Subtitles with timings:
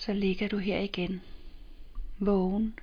[0.00, 1.22] Så ligger du her igen,
[2.18, 2.78] vågen,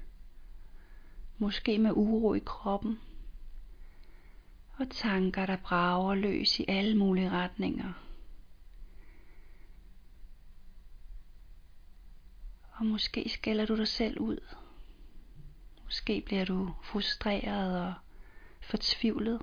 [1.38, 3.00] måske med uro i kroppen,
[4.78, 7.94] og tanker, der brager løs i alle mulige retninger.
[12.74, 14.40] Og måske skælder du dig selv ud.
[15.86, 17.94] Måske bliver du frustreret og
[18.62, 19.42] fortvivlet.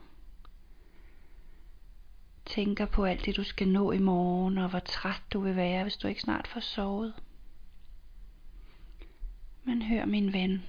[2.46, 5.82] Tænker på alt det, du skal nå i morgen, og hvor træt du vil være,
[5.82, 7.15] hvis du ikke snart får sovet.
[9.64, 10.62] Men hør min ven,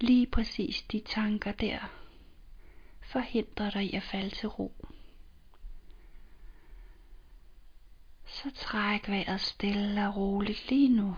[0.00, 1.78] lige præcis de tanker der
[3.02, 4.86] forhindrer dig i at falde til ro.
[8.26, 11.16] Så træk vejret stille og roligt lige nu.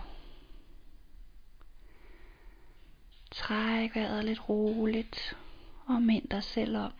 [3.31, 5.37] Træk vejret lidt roligt
[5.85, 6.93] og mind dig selv om,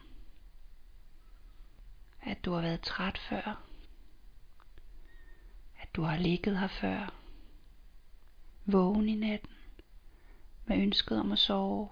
[2.22, 3.64] at du har været træt før.
[5.80, 7.23] At du har ligget her før.
[8.66, 9.50] Vågen i natten
[10.66, 11.90] med ønsket om at sove.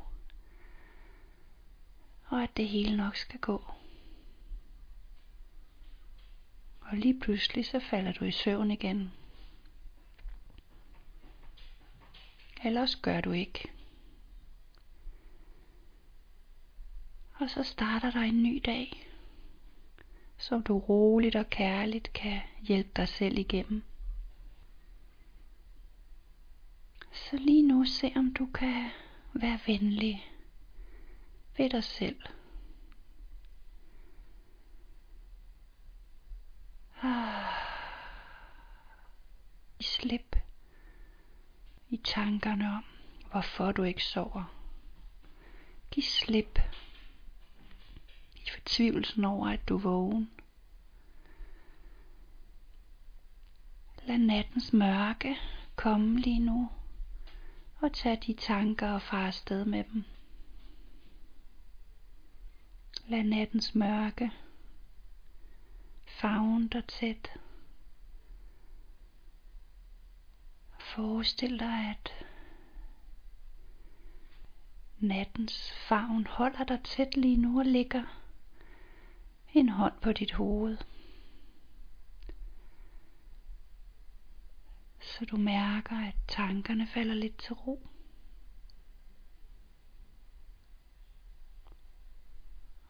[2.25, 3.71] Og at det hele nok skal gå.
[6.81, 9.11] Og lige pludselig så falder du i søvn igen.
[12.63, 13.71] Ellers gør du ikke.
[17.33, 19.07] Og så starter der en ny dag,
[20.37, 23.83] som du roligt og kærligt kan hjælpe dig selv igennem.
[27.11, 28.89] Så lige nu se om du kan
[29.33, 30.31] være venlig
[31.57, 32.21] ved dig selv.
[37.01, 37.41] Ah.
[39.81, 40.35] Slip
[41.89, 42.83] i tankerne om,
[43.31, 44.55] hvorfor du ikke sover.
[45.91, 46.59] Giv slip
[48.35, 50.31] i fortvivlelsen over, at du er vågen.
[54.03, 55.37] Lad nattens mørke
[55.75, 56.69] komme lige nu
[57.81, 60.03] og tag de tanker og far afsted med dem.
[63.07, 64.31] Lad nattens mørke
[66.05, 67.29] favne dig tæt.
[70.79, 72.25] Forestil dig, at
[74.99, 78.03] nattens favn holder dig tæt lige nu og ligger
[79.53, 80.77] en hånd på dit hoved.
[85.11, 87.87] Så du mærker, at tankerne falder lidt til ro.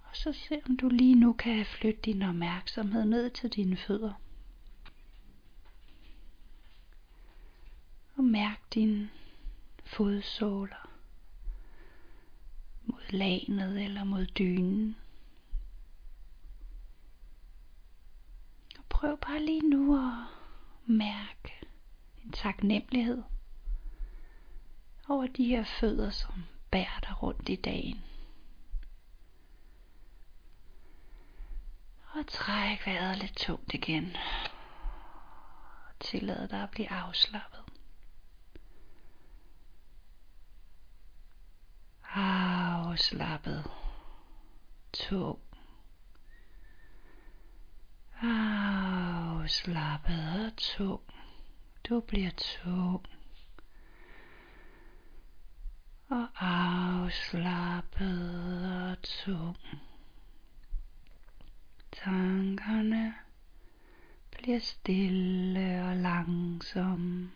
[0.03, 4.13] Og så se om du lige nu kan flytte din opmærksomhed ned til dine fødder.
[8.15, 9.09] Og mærk dine
[9.83, 10.89] fodsåler
[12.85, 14.95] mod lanet eller mod dynen.
[18.77, 20.13] Og prøv bare lige nu at
[20.85, 21.60] mærke
[22.31, 23.23] taknemmelighed
[25.09, 28.03] over de her fødder, som bærer dig rundt i dagen.
[32.13, 34.15] Og træk vejret lidt tungt igen.
[35.87, 37.63] Og tillad dig at blive afslappet.
[42.13, 43.71] Afslappet.
[44.93, 45.39] Tung.
[48.21, 49.75] Afslappet
[50.45, 51.01] og tung.
[51.91, 53.05] Du bliver tung.
[56.09, 58.11] Og afslappet
[58.71, 59.57] og tung.
[61.91, 63.13] Tankerne
[64.31, 67.31] bliver stille og langsomme.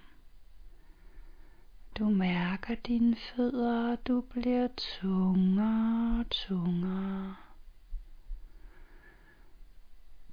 [2.00, 7.36] Du mærker dine fødder, og du bliver tungere og tungere.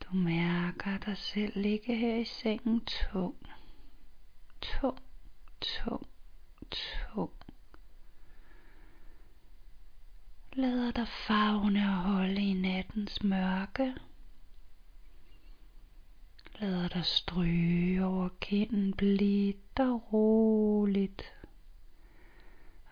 [0.05, 3.37] Du mærker dig selv ligge her i sengen tung,
[4.63, 4.99] tung,
[5.61, 6.07] tung,
[6.71, 7.31] tung.
[10.55, 13.95] Lader dig fagne og holde i nattens mørke.
[16.61, 21.23] Lader dig stryge over kinden blidt og roligt.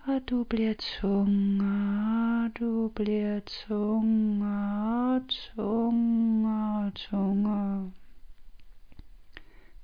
[0.07, 7.91] Og du bliver tungere, du bliver tungere, tungere, tungere.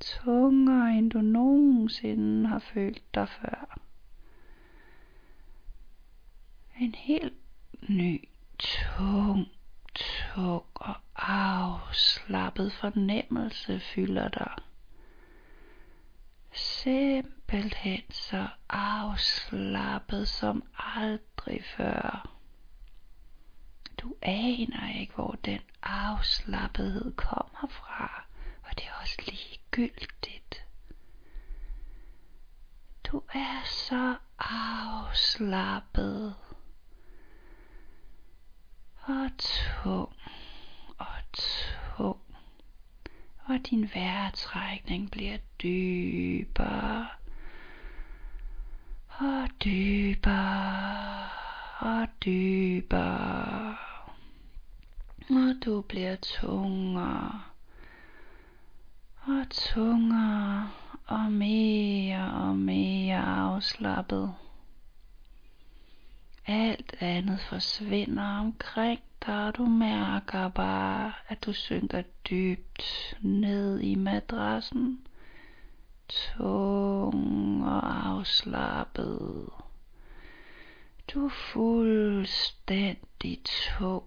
[0.00, 3.78] Tungere end du nogensinde har følt dig før.
[6.78, 7.34] En helt
[7.88, 8.28] ny,
[8.58, 9.46] tung,
[9.94, 14.54] tung og afslappet fornemmelse fylder dig.
[16.52, 22.32] Simpelthen så afslappet som aldrig før.
[24.00, 28.25] Du aner ikke, hvor den afslappethed kommer fra,
[28.78, 30.64] det også ligegyldigt.
[33.04, 36.34] Du er så afslappet
[39.02, 40.12] og tung
[40.98, 42.20] og tung.
[43.44, 47.08] Og din vejrtrækning bliver dybere
[49.08, 51.28] og dybere
[51.78, 53.76] og dybere.
[55.30, 57.42] Og du bliver tungere
[59.26, 60.70] og tungere
[61.06, 64.34] og mere og mere afslappet.
[66.46, 73.94] Alt andet forsvinder omkring dig, og du mærker bare, at du synker dybt ned i
[73.94, 75.06] madrassen.
[76.08, 79.48] Tung og afslappet.
[81.14, 84.04] Du er fuldstændig tung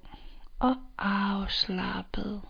[0.60, 2.42] og afslappet.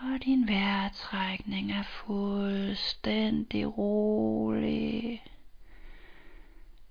[0.00, 5.24] Og din vejrtrækning er fuldstændig rolig.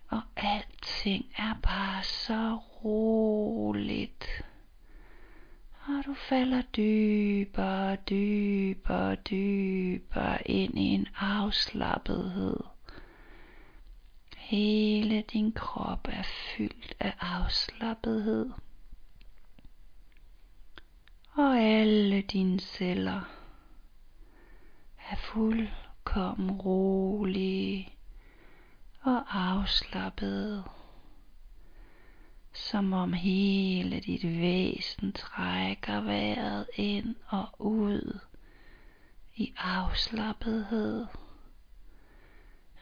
[0.07, 4.25] Og alting er bare så roligt.
[5.87, 12.57] Og du falder dybere, dybere, dybere ind i en afslappethed.
[14.37, 18.51] Hele din krop er fyldt af afslappethed.
[21.37, 23.21] Og alle dine celler
[25.11, 27.93] er fuldkommen rolige
[29.01, 30.63] og afslappede.
[32.53, 38.19] Som om hele dit væsen trækker vejret ind og ud
[39.35, 41.05] i afslappethed.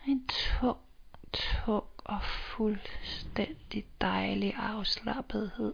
[0.08, 0.80] En tung,
[1.34, 5.74] tung og fuldstændig dejlig afslappethed.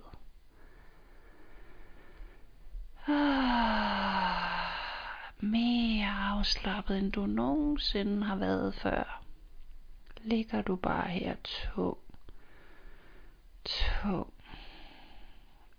[5.40, 9.24] Mere afslappet end du nogensinde har været før.
[10.22, 11.36] Ligger du bare her?
[11.44, 11.98] Tung,
[13.66, 14.34] tung,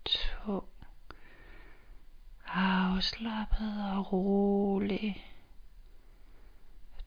[0.05, 0.65] tung,
[2.47, 5.25] afslappet og rolig,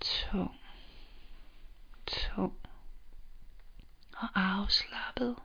[0.00, 0.56] tung,
[2.06, 2.56] tung
[4.16, 5.36] og afslappet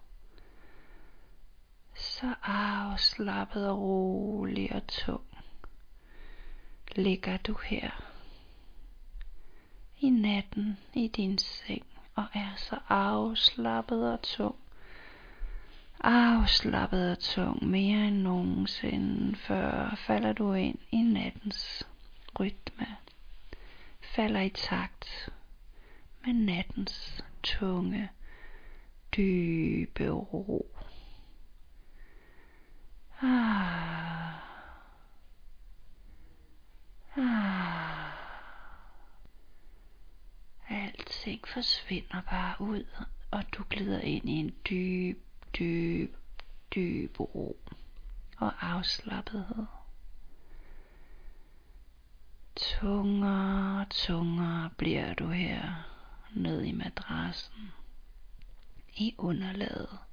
[1.99, 5.23] så afslappet og rolig og tung
[6.95, 8.09] ligger du her
[9.99, 11.85] i natten i din seng
[12.15, 14.55] og er så afslappet og tung.
[15.99, 21.87] Afslappet og tung mere end nogensinde før falder du ind i nattens
[22.39, 22.87] rytme.
[24.01, 25.29] Falder i takt
[26.25, 28.09] med nattens tunge,
[29.15, 30.78] dybe ro.
[33.21, 33.29] Alt
[37.17, 37.59] Ah.
[40.69, 42.83] Alting forsvinder bare ud,
[43.31, 45.23] og du glider ind i en dyb,
[45.59, 46.15] dyb,
[46.75, 47.57] dyb ro
[48.37, 49.65] og afslappethed.
[52.55, 55.87] Tungere og tungere bliver du her
[56.33, 57.71] ned i madrassen,
[58.93, 60.08] i underlaget.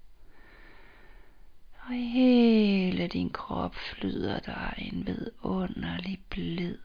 [1.89, 6.79] Og hele din krop flyder der en vidunderlig blid,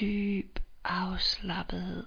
[0.00, 2.06] dyb afslappethed.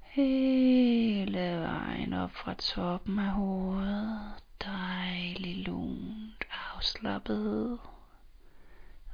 [0.00, 4.32] Hele vejen op fra toppen af hovedet.
[4.64, 6.44] Dejlig lunt
[6.74, 7.78] afslappethed.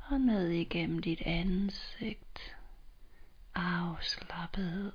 [0.08, 2.56] Og ned igennem dit ansigt.
[3.54, 4.92] Afslappethed.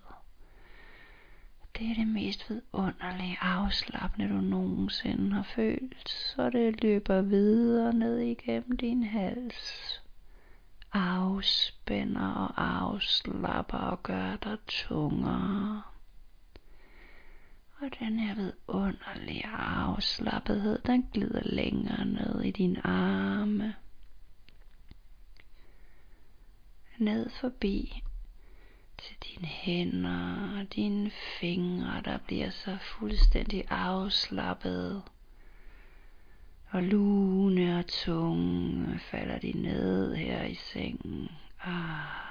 [1.79, 6.09] Det er det mest vidunderlige afslappende, du nogensinde har følt.
[6.09, 10.01] Så det løber videre ned igennem din hals.
[10.93, 15.81] Afspænder og afslapper og gør dig tungere.
[17.81, 23.75] Og den her vidunderlige afslappethed, den glider længere ned i dine arme.
[26.97, 28.03] Ned forbi
[29.01, 35.03] til dine hænder og dine fingre, der bliver så fuldstændig afslappet.
[36.71, 41.29] Og lune og tunge falder de ned her i sengen.
[41.63, 42.29] Ah.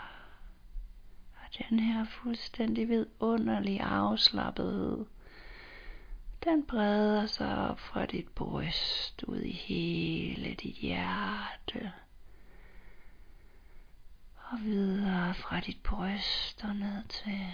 [1.35, 5.05] Og den her fuldstændig vidunderlige afslappethed,
[6.45, 11.93] den breder sig op fra dit bryst ud i hele dit hjerte
[14.51, 17.47] og videre fra dit bryst og ned til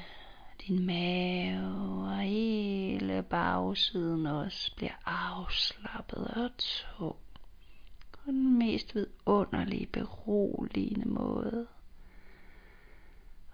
[0.67, 7.17] din mave og hele bagsiden også bliver afslappet og tung
[8.13, 11.67] på den mest vidunderlige beroligende måde.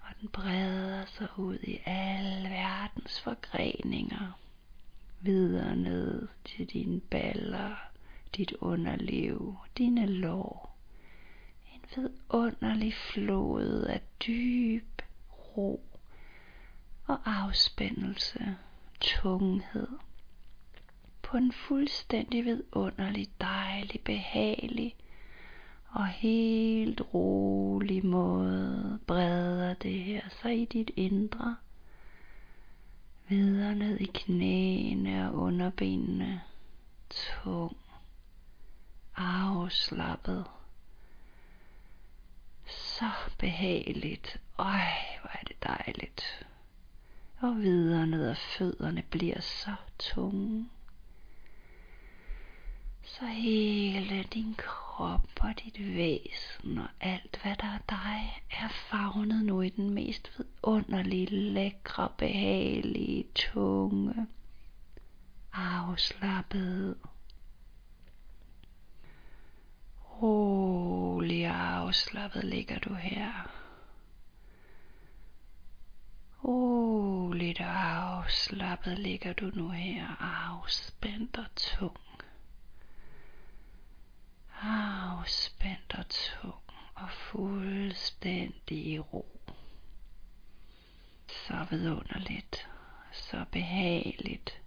[0.01, 4.39] Og Den breder sig ud i alle verdens forgreninger.
[5.21, 7.75] Videre ned til dine baller,
[8.37, 10.70] dit underliv, dine lår.
[11.95, 15.01] Vidunderlig flod af dyb
[15.57, 15.83] ro
[17.07, 18.57] og afspændelse,
[19.01, 19.87] tunghed.
[21.21, 24.95] På en fuldstændig vidunderlig, dejlig, behagelig
[25.89, 31.55] og helt rolig måde breder det her sig i dit indre.
[33.29, 36.41] Videre ned i knæene og underbenene.
[37.09, 37.77] Tung.
[39.15, 40.45] Afslappet.
[43.01, 44.39] Så behageligt.
[44.57, 44.65] Øj,
[45.21, 46.45] hvor er det dejligt.
[47.39, 50.69] Og videre ned ad fødderne bliver så tunge
[53.03, 59.45] så hele din krop og dit væsen og alt hvad der er dig er fagnet
[59.45, 64.27] nu i den mest vidunderlige, lækre, behagelige, tunge,
[65.53, 66.97] afslappet,
[70.21, 73.51] rolig afslappet ligger du her.
[76.43, 81.97] Roligt og afslappet ligger du nu her, afspændt og tung
[84.61, 86.63] afspændt og tung
[86.95, 89.39] og fuldstændig i ro.
[91.27, 92.69] Så vidunderligt,
[93.11, 94.61] så behageligt.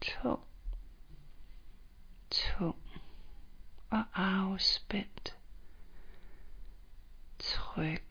[0.00, 0.44] Tung,
[2.30, 2.89] tung
[3.90, 5.36] og afspændt.
[7.38, 8.10] Tryg,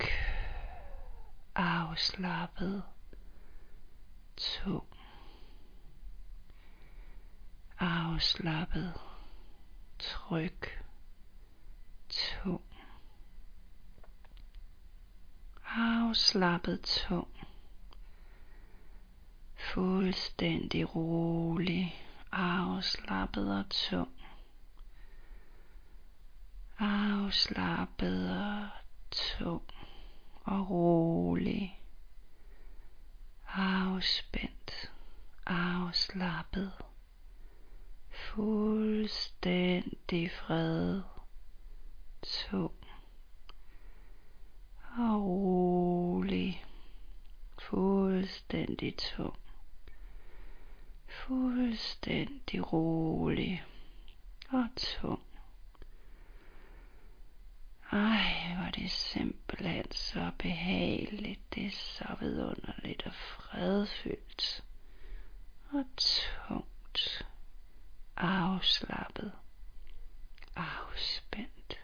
[1.56, 2.84] afslappet,
[4.38, 4.88] tung,
[7.80, 8.94] afslappet.
[10.00, 10.60] Tryg,
[12.10, 12.64] tung,
[15.66, 17.28] afslappet tung,
[19.74, 24.19] fuldstændig rolig, afslappet og tung,
[26.80, 28.68] afslappet og
[29.12, 29.64] tung
[30.44, 31.80] og rolig,
[33.48, 34.92] afspændt,
[35.46, 36.72] afslappet.
[38.10, 39.52] Fuldstændig
[40.32, 41.02] fred,
[42.24, 42.74] tung
[44.98, 46.66] og rolig,
[47.60, 49.40] fuldstændig tung,
[51.08, 53.64] fuldstændig rolig
[54.50, 55.29] og tung.
[57.92, 64.64] Ej, hvor det simpelthen så behageligt, det er så vidunderligt og fredfyldt.
[65.72, 67.26] Og tungt.
[68.18, 69.32] Afslappet,
[70.56, 71.80] afspændt,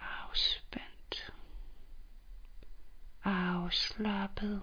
[0.00, 1.32] afspændt,
[3.24, 4.62] afslappet,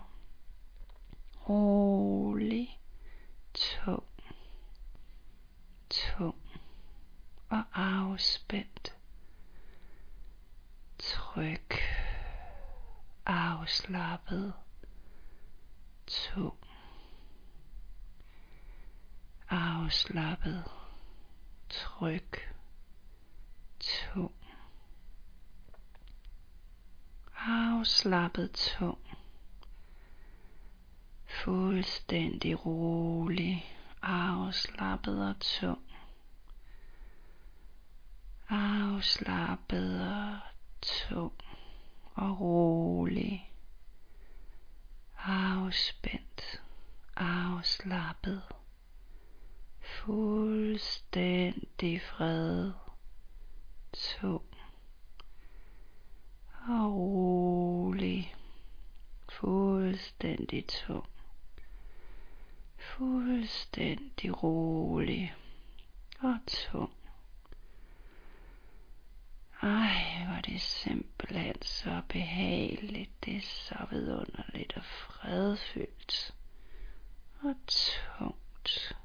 [1.50, 2.80] rolig,
[3.54, 4.04] tung,
[5.90, 6.45] tung
[7.50, 8.96] og afspændt,
[11.00, 11.70] tryg,
[13.26, 14.54] afslappet,
[16.08, 16.58] tung.
[19.50, 20.64] Afslappet,
[21.70, 22.32] tryg,
[23.80, 24.34] tung,
[27.38, 29.00] afslappet tung,
[31.26, 33.66] fuldstændig rolig,
[34.02, 35.85] afslappet og tung,
[38.50, 40.40] afslappet og
[40.82, 41.34] tung
[42.16, 43.52] og rolig,
[45.18, 46.62] afspændt,
[47.16, 48.42] afslappet.
[50.06, 52.72] Fuldstændig fred,
[53.94, 54.46] tung
[56.68, 58.36] og rolig,
[59.30, 61.10] fuldstændig tung,
[62.78, 65.36] fuldstændig rolig
[66.20, 67.05] og tung.
[69.62, 76.34] Ej, hvor det simpelthen så behageligt, det er så vidunderligt og fredfyldt.
[77.42, 78.96] Og tungt.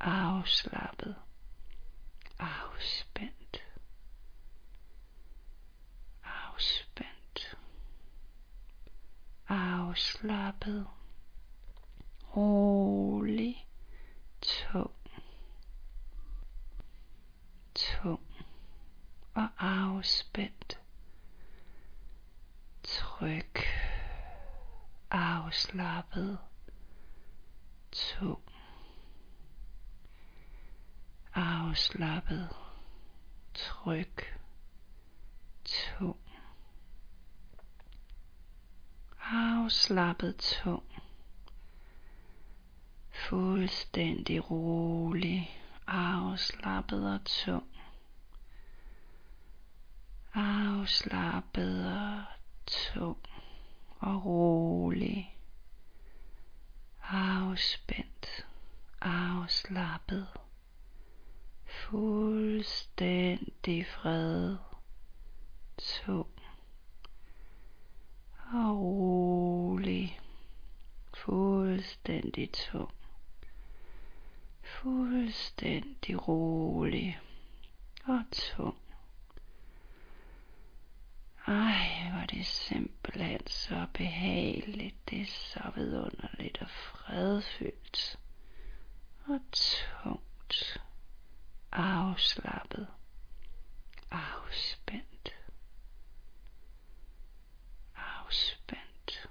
[0.00, 1.16] Afslappet,
[2.38, 3.64] afspændt,
[6.24, 7.56] afspændt,
[9.48, 10.86] afslappet,
[12.36, 13.66] rolig,
[14.42, 14.94] tung,
[17.74, 18.27] tung
[19.38, 20.80] og afspændt,
[22.82, 23.54] tryg,
[25.10, 26.38] afslappet,
[27.92, 28.42] tung.
[31.34, 32.48] Afslappet,
[33.54, 34.14] tryg,
[35.64, 36.20] tung,
[39.20, 40.84] afslappet tung.
[43.10, 47.77] Fuldstændig rolig, afslappet og tung.
[50.38, 52.22] Afslappet og
[52.66, 53.18] tung
[53.98, 55.36] og rolig.
[57.02, 58.46] Afspændt,
[59.00, 60.28] afslappet.
[61.66, 63.06] Fuldstændig
[63.86, 64.56] fred.
[65.78, 66.30] Tung
[68.52, 70.20] og rolig.
[71.14, 72.94] Fuldstændig tung.
[74.62, 77.20] Fuldstændig rolig
[78.04, 78.76] og tung.
[81.48, 85.10] Ej, hvor det simpelthen så behageligt.
[85.10, 88.18] Det er så vidunderligt og fredfyldt
[89.26, 90.82] og tungt.
[91.72, 92.86] Afslappet.
[94.10, 95.34] Afspændt.
[97.96, 99.28] Afspændt.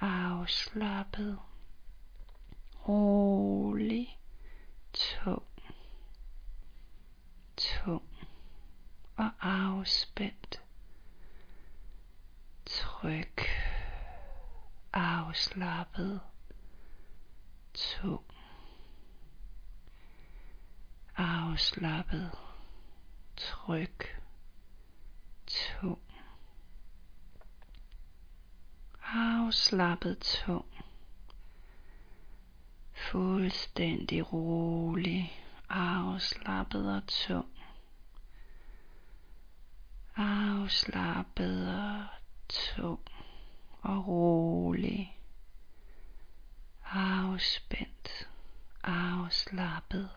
[0.00, 1.38] Afslappet.
[2.88, 4.18] Rolig.
[4.92, 5.46] Tung.
[7.56, 8.17] Tung
[9.18, 10.62] og afspændt.
[12.66, 13.34] Tryg,
[14.92, 16.20] afslappet,
[17.74, 18.24] tung,
[21.16, 22.30] afslappet,
[23.36, 23.98] tryg,
[25.46, 26.02] tung,
[29.02, 30.66] afslappet, tung,
[33.10, 35.32] fuldstændig rolig,
[35.68, 37.57] afslappet og tung
[40.18, 42.06] afslappet og
[42.48, 43.00] tung
[43.82, 45.18] og rolig,
[46.84, 48.28] afspændt,
[48.82, 50.10] afslappet,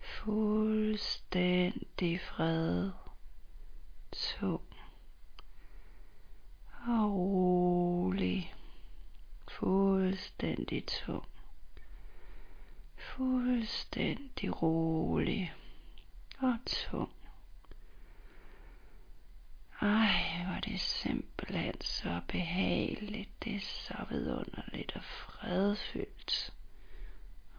[0.00, 1.10] fuldstændig
[2.20, 2.90] fred,
[4.12, 4.62] tung
[6.86, 8.54] og rolig,
[9.48, 11.28] fuldstændig tung,
[12.96, 15.54] fuldstændig rolig
[16.38, 17.12] og tung.
[19.80, 23.44] Ej, hvor det simpelthen så behageligt.
[23.44, 26.54] Det er så vidunderligt og fredfyldt.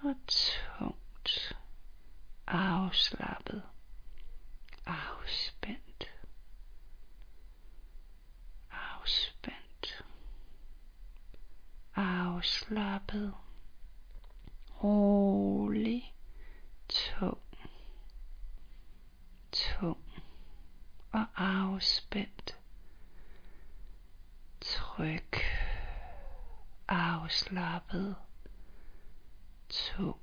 [0.03, 1.57] Og tungt.
[2.47, 3.63] Afslappet.
[4.85, 6.11] Afspændt.
[8.71, 10.03] Afspændt.
[11.95, 13.33] Afslappet.
[14.83, 16.13] Rolig.
[16.89, 17.41] Tung.
[19.51, 20.10] Tung
[21.11, 22.57] og afspændt.
[24.61, 25.33] Tryg,
[26.87, 28.15] afslappet,
[29.69, 30.19] tung,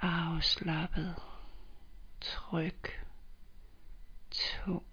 [0.00, 1.14] afslappet,
[2.20, 2.82] tryg,
[4.30, 4.84] tung,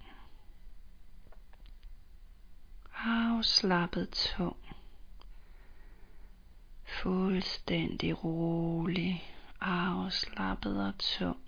[2.96, 4.58] afslappet, tung,
[6.84, 9.24] fuldstændig rolig,
[9.62, 11.47] afslappet og tung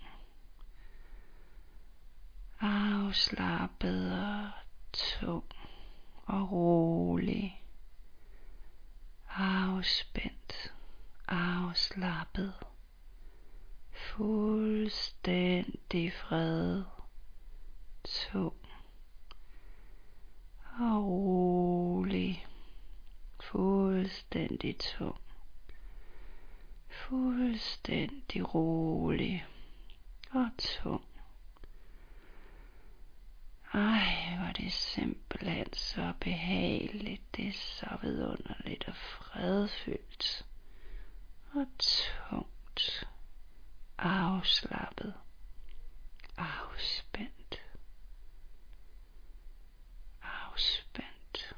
[2.60, 4.50] afslappet og
[4.92, 5.44] tung
[6.26, 7.62] og rolig,
[9.30, 10.74] afspændt,
[11.28, 12.54] afslappet,
[13.92, 16.84] fuldstændig fred,
[18.04, 18.56] tung
[20.78, 22.46] og rolig,
[23.40, 25.20] fuldstændig tung,
[26.88, 29.46] fuldstændig rolig
[30.30, 31.09] og tung.
[33.74, 37.36] Ej, hvor det simpelthen så behageligt.
[37.36, 40.46] Det er så vidunderligt og fredfyldt.
[41.54, 43.08] Og tungt.
[43.98, 45.14] Afslappet.
[46.36, 47.62] Afspændt.
[50.22, 51.56] Afspændt.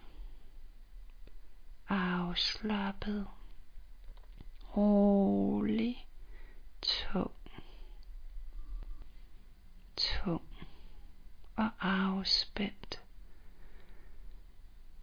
[1.89, 3.27] Afslappet.
[4.77, 6.07] Rolig.
[6.83, 7.35] Tung.
[9.97, 10.53] Tung
[11.57, 13.03] og afspændt.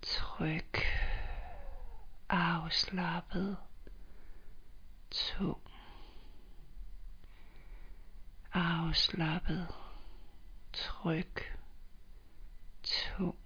[0.01, 0.73] Tryg,
[2.29, 3.57] afslappet,
[5.11, 5.61] tung,
[8.53, 9.67] afslappet,
[10.73, 11.33] tryg,
[12.83, 13.37] tung,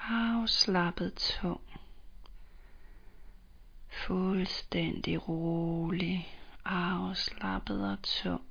[0.00, 1.60] afslappet, tung,
[3.88, 6.28] fuldstændig rolig,
[6.64, 8.47] afslappet og tung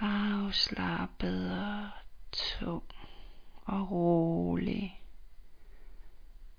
[0.00, 1.90] afslappet og
[2.32, 2.84] tung
[3.64, 5.00] og rolig,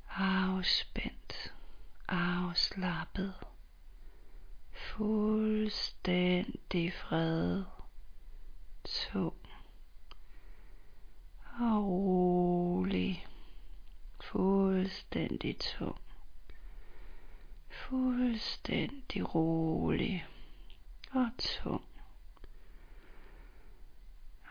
[0.09, 1.53] afspændt,
[2.07, 3.33] afslappet,
[4.73, 7.63] fuldstændig fred,
[8.85, 9.47] tung
[11.59, 13.27] og rolig.
[14.21, 15.97] Fuldstændig tung.
[17.69, 20.25] Fuldstændig rolig
[21.11, 21.83] og tung.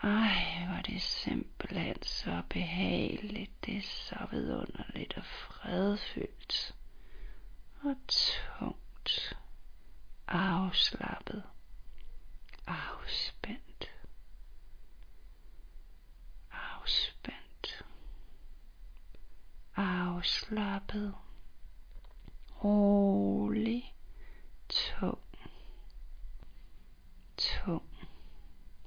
[0.06, 3.64] Ej, hvor det simpelthen så behageligt.
[3.64, 6.74] Det er så vidunderligt og fredfyldt
[7.82, 9.36] og tungt.
[10.28, 11.42] Afslappet.
[12.66, 13.90] Afspændt.
[16.52, 17.84] Afspændt.
[19.76, 21.14] Afslappet.
[22.64, 23.94] Rolig.
[24.68, 25.20] Tung.
[27.36, 27.96] Tung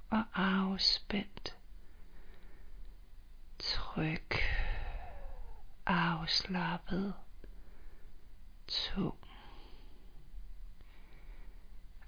[0.09, 1.57] og afspændt.
[3.59, 4.29] Tryg.
[5.85, 7.13] Afslappet.
[8.67, 9.17] Tung.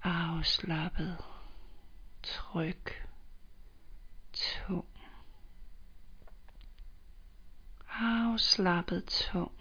[0.02, 1.16] Afslappet.
[2.22, 2.84] Tryg.
[4.32, 4.86] Tung.
[7.88, 9.52] Afslappet tung.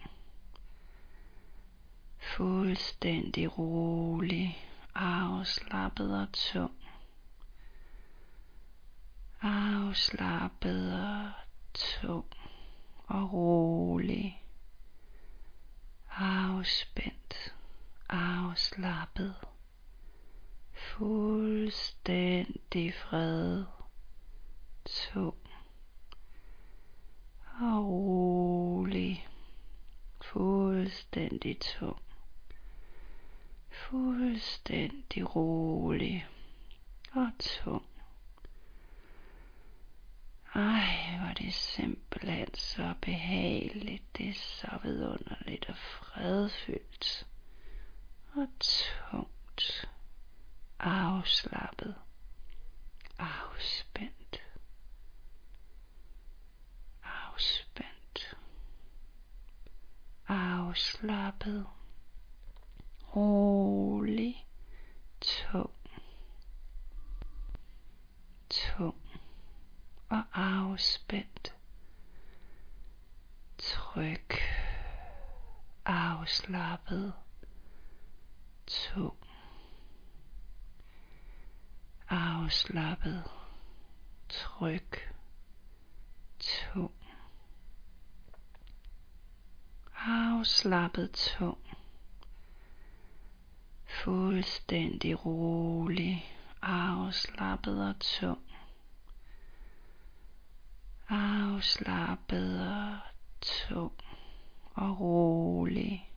[2.37, 4.57] Fuldstændig rolig,
[4.95, 6.80] afslappet og tung
[9.41, 11.31] afslappet og
[11.73, 12.25] tung
[13.07, 14.43] og rolig,
[16.11, 17.55] afspændt,
[18.09, 19.35] afslappet,
[20.73, 23.65] fuldstændig fred,
[24.85, 25.37] tung
[27.61, 29.27] og rolig,
[30.21, 32.01] fuldstændig tung,
[33.71, 36.27] fuldstændig rolig
[37.11, 37.90] og tung.
[40.55, 44.17] Ej, hvor det simpelthen så behageligt.
[44.17, 47.27] Det er så vidunderligt og fredfyldt.
[48.35, 49.89] Og tungt.
[50.79, 51.95] Afslappet.
[53.19, 54.41] Afspændt.
[57.03, 58.37] Afspændt.
[60.27, 61.67] Afslappet.
[63.15, 64.45] Rolig.
[65.21, 65.71] Tung.
[68.49, 69.00] Tung
[70.11, 71.55] og afspændt.
[73.57, 74.27] Tryg,
[75.85, 77.13] afslappet,
[78.67, 79.17] tung,
[82.09, 83.23] afslappet,
[84.29, 84.89] tryg,
[86.39, 86.93] tung,
[89.95, 91.57] afslappet, tung,
[94.03, 96.25] fuldstændig rolig,
[96.61, 98.50] afslappet og tung
[101.11, 102.97] afslappet og
[103.41, 103.93] tung
[104.73, 106.11] og rolig,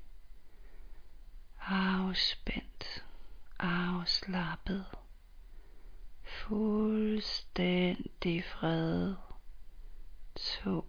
[1.61, 3.05] afspændt,
[3.59, 4.87] afslappet,
[6.25, 7.35] fuldstændig
[8.45, 9.15] fred,
[10.37, 10.87] tung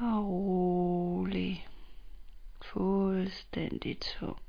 [0.00, 1.68] og rolig,
[2.62, 4.42] fuldstændig tung,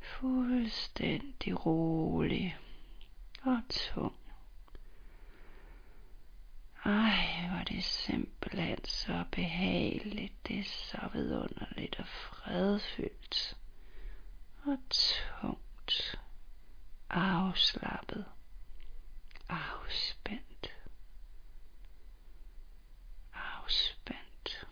[0.00, 2.58] fuldstændig rolig
[3.42, 4.14] og tung.
[6.84, 10.48] Ej, hvor det simpelthen så behageligt.
[10.48, 13.56] Det er så vidunderligt og fredfyldt.
[14.64, 16.20] Og tungt.
[17.10, 18.24] Afslappet.
[19.48, 20.74] Afspændt.
[23.34, 24.66] Afspændt.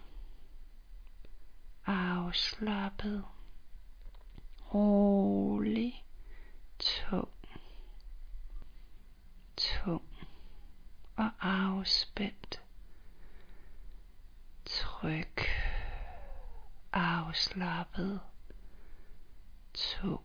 [1.86, 3.24] Afslappet.
[4.74, 6.04] Rolig.
[6.78, 7.28] Tung.
[9.56, 10.11] Tung
[11.16, 12.62] og afspændt.
[14.64, 15.36] Tryg,
[16.92, 18.20] afslappet,
[19.74, 20.24] tung,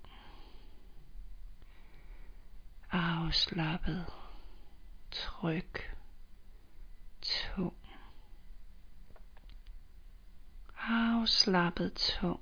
[2.91, 4.06] afslappet,
[5.12, 5.73] tryg,
[7.21, 7.76] tung,
[10.78, 12.41] afslappet, tung,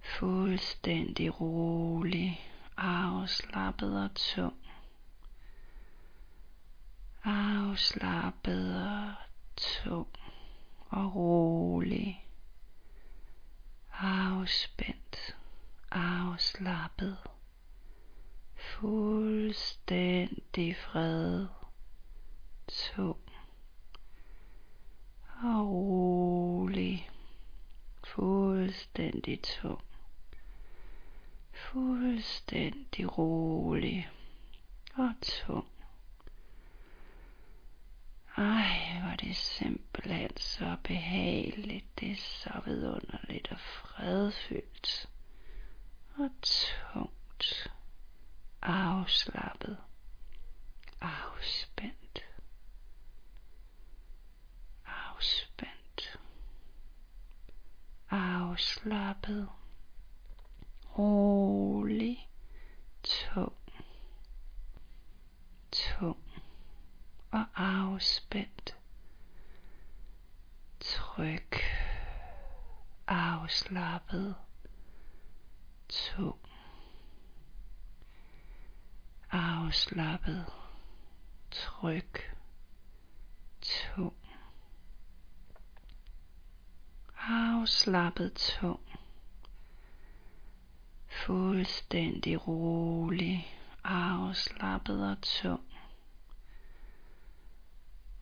[0.00, 2.40] fuldstændig rolig,
[2.76, 4.59] afslappet og tung
[7.24, 9.14] afslappet og
[9.56, 10.08] tung
[10.88, 12.26] og rolig,
[13.92, 15.36] afspændt,
[15.90, 17.18] afslappet,
[18.80, 21.46] fuldstændig fred,
[22.68, 23.20] tung
[25.42, 27.10] og rolig,
[28.04, 29.84] fuldstændig tung,
[31.52, 34.10] fuldstændig rolig
[34.94, 35.79] og tung.
[38.36, 42.00] Ej, hvor det simpelthen så behageligt.
[42.00, 45.08] Det er så vidunderligt og fredfyldt.
[46.16, 47.70] Og tungt.
[48.62, 49.76] afslappet,
[51.00, 52.24] afspændt,
[54.86, 56.18] afspændt,
[58.10, 59.48] afslappet,
[60.98, 62.28] rolig,
[63.02, 63.56] tung,
[65.72, 66.29] tung
[67.30, 68.76] og afspændt,
[70.80, 71.50] tryg,
[73.06, 74.34] afslappet,
[75.88, 76.40] tung,
[79.30, 80.46] afslappet,
[81.50, 82.12] tryg,
[83.60, 84.16] tung,
[87.16, 88.80] afslappet, tung,
[91.26, 95.69] fuldstændig rolig, afslappet og tung,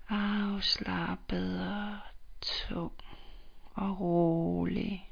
[0.08, 1.98] afslappet og
[2.40, 2.92] tung
[3.74, 5.10] og rolig,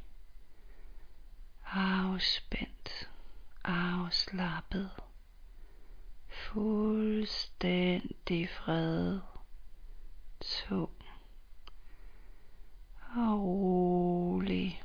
[1.67, 3.11] afspændt,
[3.65, 4.91] afslappet,
[6.29, 9.21] fuldstændig fred,
[10.41, 10.97] tung
[13.17, 14.83] og rolig,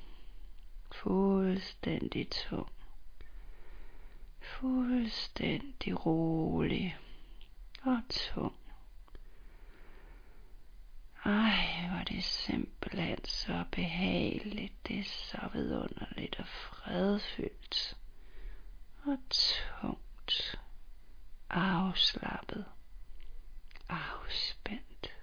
[0.92, 2.70] fuldstændig tung,
[4.42, 6.98] fuldstændig rolig
[7.84, 8.56] og tung.
[11.26, 17.98] Ej, hvor det simpelthen så behageligt, det er så vidunderligt og fredfyldt.
[19.06, 20.60] Og tungt,
[21.50, 22.66] afslappet,
[23.90, 25.16] afspændt,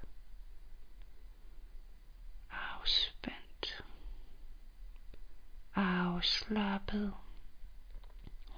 [2.50, 3.84] afspændt,
[5.74, 7.14] afslappet,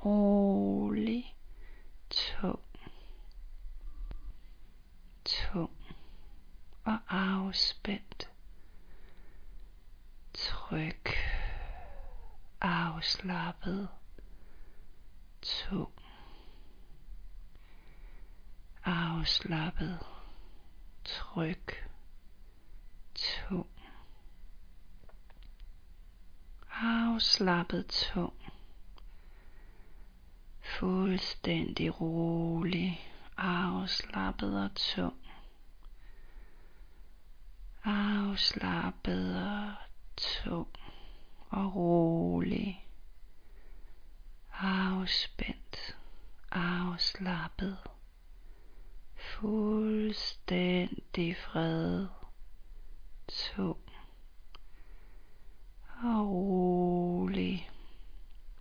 [0.05, 1.37] rolig,
[2.11, 2.70] tung,
[6.91, 8.31] og afspændt,
[10.35, 11.05] tryg,
[12.61, 13.89] afslappet,
[15.43, 15.93] tung,
[18.85, 19.99] afslappet,
[21.05, 21.67] tryg,
[23.15, 23.71] tung,
[26.71, 28.35] afslappet, tung,
[30.61, 33.01] fuldstændig rolig,
[33.37, 35.20] afslappet og tung,
[37.85, 39.75] afslappet og
[40.17, 40.69] tung
[41.51, 42.87] og rolig,
[44.53, 45.97] afspændt,
[46.51, 47.79] afslappet,
[49.17, 52.07] fuldstændig fred,
[53.29, 53.79] tung
[56.03, 57.71] og rolig,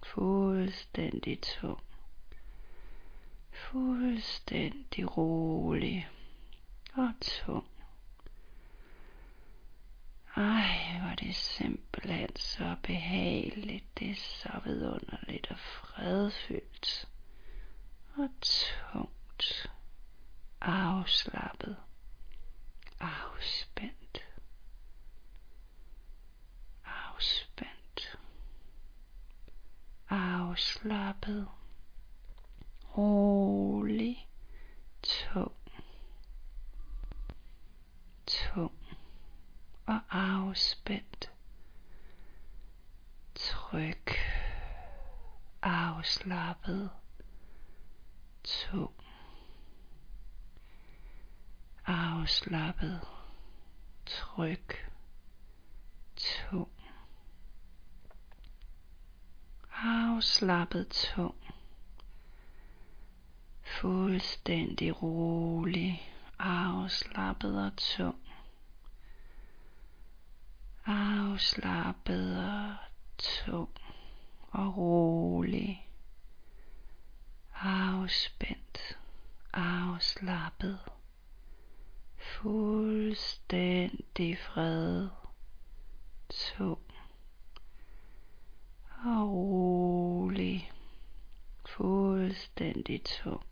[0.03, 1.84] fuldstændig tung,
[3.51, 6.10] fuldstændig rolig
[6.93, 7.68] og tung.
[10.36, 17.08] Ej, hvor det simpelthen så behageligt, det er så vidunderligt og fredfyldt.
[18.15, 19.70] Og tungt,
[20.62, 21.78] afslappet,
[23.00, 24.26] afspændt,
[26.86, 28.18] afspændt,
[30.10, 31.48] afslappet,
[32.98, 34.28] rolig,
[35.04, 35.56] tung,
[38.28, 38.72] tung
[39.86, 41.32] og afspændt,
[43.36, 44.06] tryg,
[46.19, 46.89] afslappet,
[48.43, 48.93] tung,
[51.86, 53.01] afslappet,
[54.05, 54.75] tryg,
[56.15, 56.69] tung,
[59.71, 61.36] afslappet, tung,
[63.63, 68.19] fuldstændig rolig, afslappet og tung,
[70.86, 72.75] afslappet og
[73.17, 73.69] tung
[74.51, 75.88] og rolig,
[77.62, 78.98] afspændt,
[79.54, 80.80] afslappet,
[82.17, 85.10] fuldstændig fred,
[86.30, 86.80] tung
[89.06, 90.72] og rolig,
[91.65, 93.43] fuldstændig tung,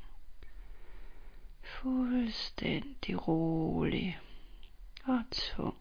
[1.64, 4.20] fuldstændig rolig
[5.04, 5.78] og tung.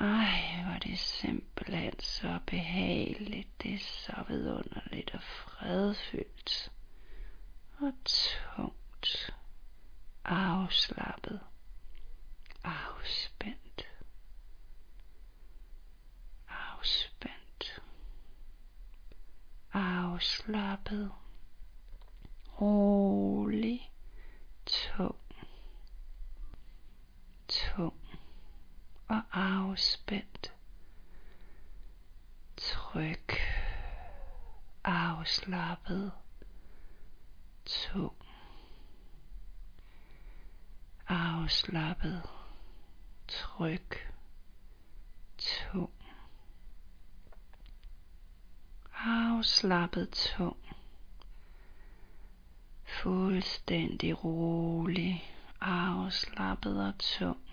[0.00, 6.72] Ej, hvor det simpelthen så behageligt, det er så vidunderligt og fredfyldt.
[7.80, 9.34] Og tungt,
[10.24, 11.40] afslappet,
[12.64, 13.88] afspændt,
[16.48, 17.82] afspændt,
[19.72, 21.12] afslappet,
[22.60, 23.92] rolig,
[24.66, 25.16] tung,
[27.48, 27.99] tung
[29.10, 30.52] og afspændt,
[32.56, 33.26] tryg,
[34.84, 36.12] afslappet,
[37.66, 38.16] tung,
[41.08, 42.22] afslappet,
[43.28, 43.88] tryg,
[45.38, 45.92] tung,
[48.94, 50.56] afslappet, tung,
[52.84, 57.49] fuldstændig rolig, afslappet og tung,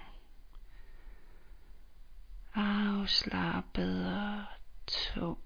[2.57, 4.43] afslappet og
[4.87, 5.39] tung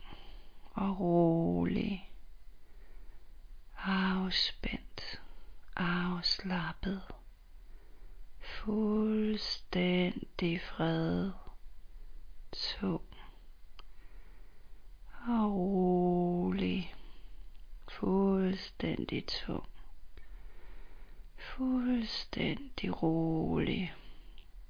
[0.74, 2.10] og rolig,
[3.78, 5.22] afspændt,
[5.76, 7.02] afslappet,
[8.40, 9.52] fuldstændig
[10.62, 11.32] fred,
[12.52, 13.04] tung
[15.28, 16.96] og rolig,
[17.92, 19.70] fuldstændig tung,
[21.38, 23.94] fuldstændig rolig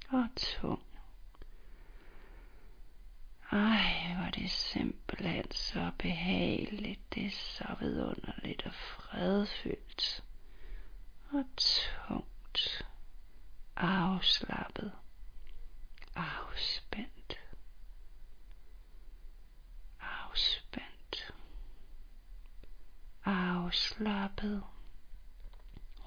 [0.10, 0.84] og tung.
[3.52, 10.24] Ej, hvor det simpelthen så behageligt, det er så vidunderligt og fredfyldt
[11.32, 12.86] og tungt,
[13.76, 14.92] afslappet,
[16.16, 17.40] afspændt,
[20.00, 21.34] afspændt,
[23.26, 24.64] afslappet,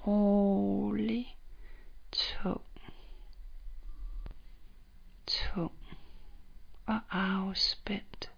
[0.07, 1.37] rolig,
[2.11, 2.65] tung,
[5.27, 5.84] tung
[6.85, 8.31] og afspændt.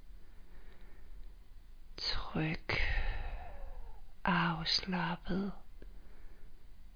[1.97, 2.69] Tryg,
[4.23, 5.51] afslappet,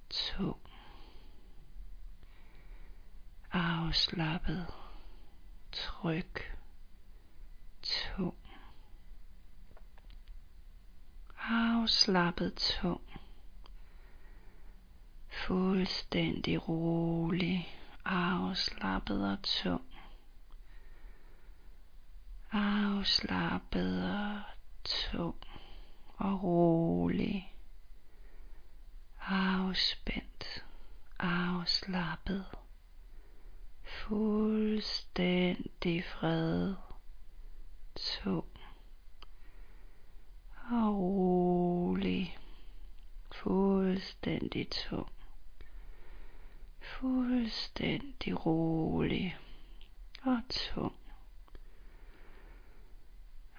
[0.09, 0.59] tung,
[3.51, 4.67] afslappet,
[5.71, 6.33] tryg,
[7.81, 8.35] tung,
[11.37, 13.01] afslappet, tung,
[15.47, 19.90] fuldstændig rolig, afslappet og tung
[22.51, 24.41] afslappet og
[24.83, 25.35] tung
[26.17, 27.53] og rolig,
[29.21, 30.65] afspændt,
[31.19, 32.45] afslappet,
[33.83, 36.75] fuldstændig fred,
[37.95, 38.47] tung
[40.71, 42.37] og rolig,
[43.31, 45.11] fuldstændig tung,
[46.81, 49.37] fuldstændig rolig
[50.23, 51.00] og tung.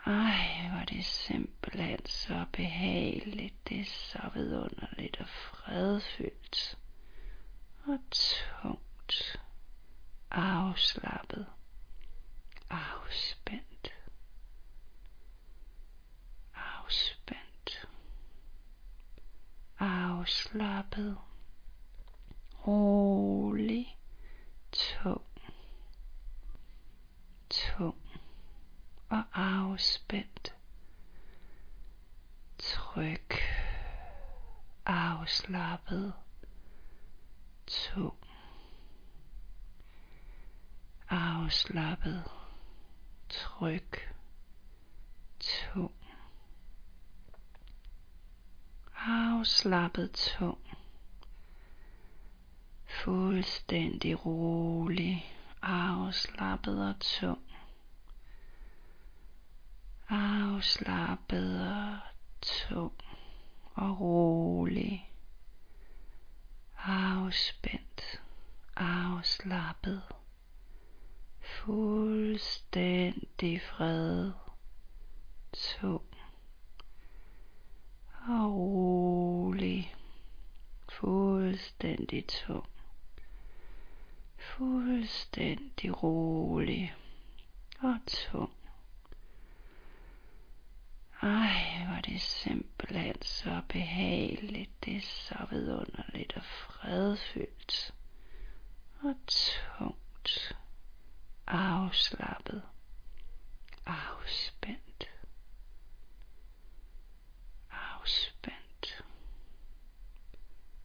[0.06, 6.78] Ej, hvor det simpelthen så behageligt, det er så vidunderligt og fredfyldt
[7.84, 9.40] og tungt,
[10.30, 11.46] afslappet,
[12.70, 13.92] afspændt,
[16.54, 17.88] afspændt,
[19.78, 21.18] afslappet,
[22.66, 23.98] rolig,
[24.72, 25.24] tung,
[27.50, 28.01] tung
[29.12, 30.54] og afspændt.
[32.58, 33.28] Tryg,
[34.86, 36.12] afslappet,
[37.66, 38.16] tung,
[41.08, 42.24] afslappet,
[43.28, 43.90] tryg,
[45.40, 45.94] tung,
[48.96, 50.58] afslappet, tung,
[52.86, 57.51] fuldstændig rolig, afslappet og tung
[60.12, 61.98] afslappet og
[62.42, 62.92] tung
[63.74, 65.10] og rolig,
[66.78, 68.22] afspændt,
[68.76, 70.02] afslappet,
[71.40, 72.82] fuldstændig
[73.62, 74.32] fred,
[75.52, 76.04] tung
[78.28, 79.94] og rolig,
[80.92, 82.68] fuldstændig tung,
[84.38, 86.94] fuldstændig rolig
[87.80, 88.52] og tung.
[91.22, 97.94] Ej, hvor det simpelthen så behageligt, det er så vidunderligt og fredfyldt.
[99.02, 100.56] Og tungt,
[101.46, 102.62] afslappet,
[103.86, 105.10] afspændt,
[107.70, 109.04] afspændt,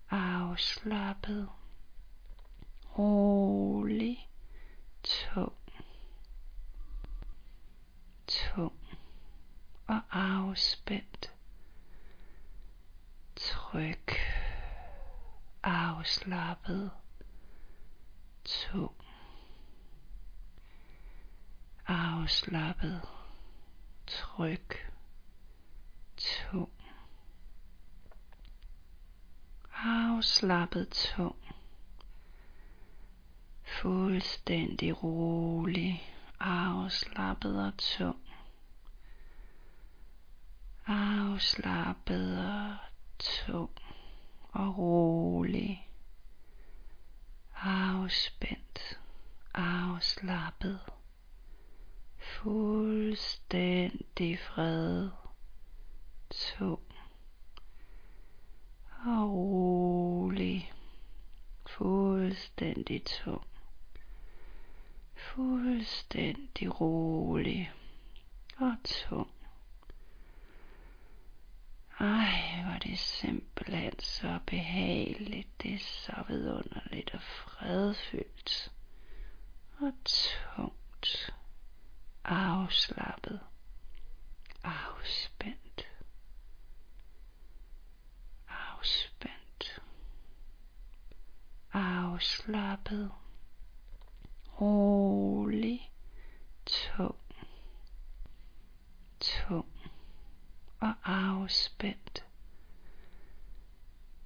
[0.09, 1.49] afslappet,
[2.97, 4.30] rolig,
[5.03, 5.53] tung,
[8.28, 8.87] tung
[9.88, 11.34] og afspændt.
[13.36, 14.08] Tryg,
[15.64, 16.92] afslappet,
[18.46, 18.96] tung,
[21.88, 23.02] afslappet,
[24.08, 24.68] tryg,
[26.18, 26.72] tung,
[29.74, 31.36] afslappet, tung,
[33.82, 38.26] fuldstændig rolig, afslappet og tung
[40.88, 42.76] afslappet og
[43.20, 43.70] tung
[44.52, 45.90] og rolig,
[47.56, 49.00] afspændt,
[49.54, 50.80] afslappet,
[52.18, 53.60] fuldstændig
[54.40, 55.10] fred,
[56.30, 56.82] tung
[59.06, 60.74] og rolig,
[61.70, 63.48] fuldstændig tung,
[65.16, 67.72] fuldstændig rolig
[68.58, 69.37] og tung.
[72.00, 78.72] Ej, hvor det simpelthen så behageligt, det er så vidunderligt og fredfyldt.
[79.80, 81.34] Og tungt,
[82.24, 83.39] afslappet,
[84.64, 85.88] afspændt,
[88.48, 89.82] afspændt,
[91.74, 93.12] afslappet,
[94.62, 95.91] rolig,
[96.66, 97.16] tung,
[99.20, 99.78] tung
[100.80, 102.26] og afspændt.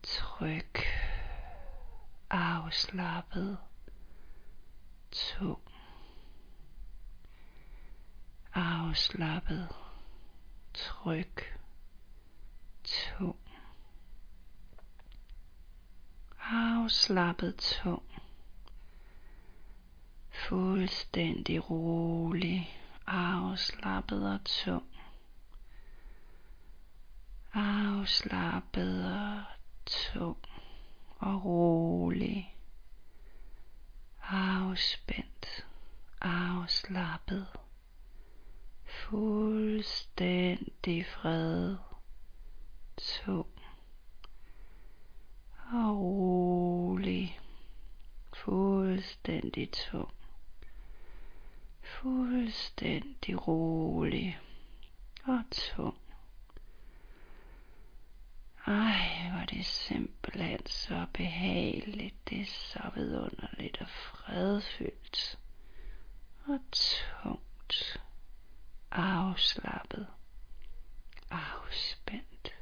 [0.03, 0.75] Tryg,
[2.91, 3.57] afslappet,
[5.11, 5.61] tung,
[8.53, 9.67] afslappet,
[10.73, 11.43] tryg,
[12.83, 13.37] tung,
[16.51, 18.03] afslappet, tung,
[20.31, 24.83] fuldstændig rolig, afslappet og tung
[27.53, 29.43] afslappet og
[29.85, 30.37] tung
[31.19, 32.55] og rolig,
[34.23, 35.67] afspændt,
[36.21, 37.47] afslappet,
[38.85, 41.77] fuldstændig fred,
[42.97, 43.47] tung
[45.73, 47.39] og rolig,
[48.33, 50.13] fuldstændig tung,
[51.81, 54.39] fuldstændig rolig
[55.23, 55.97] og tung.
[58.67, 65.39] Ej, hvor det simpelthen så behageligt, det er så vidunderligt og fredfyldt
[66.45, 68.01] og tungt,
[68.91, 70.07] afslappet,
[71.31, 72.55] afspændt,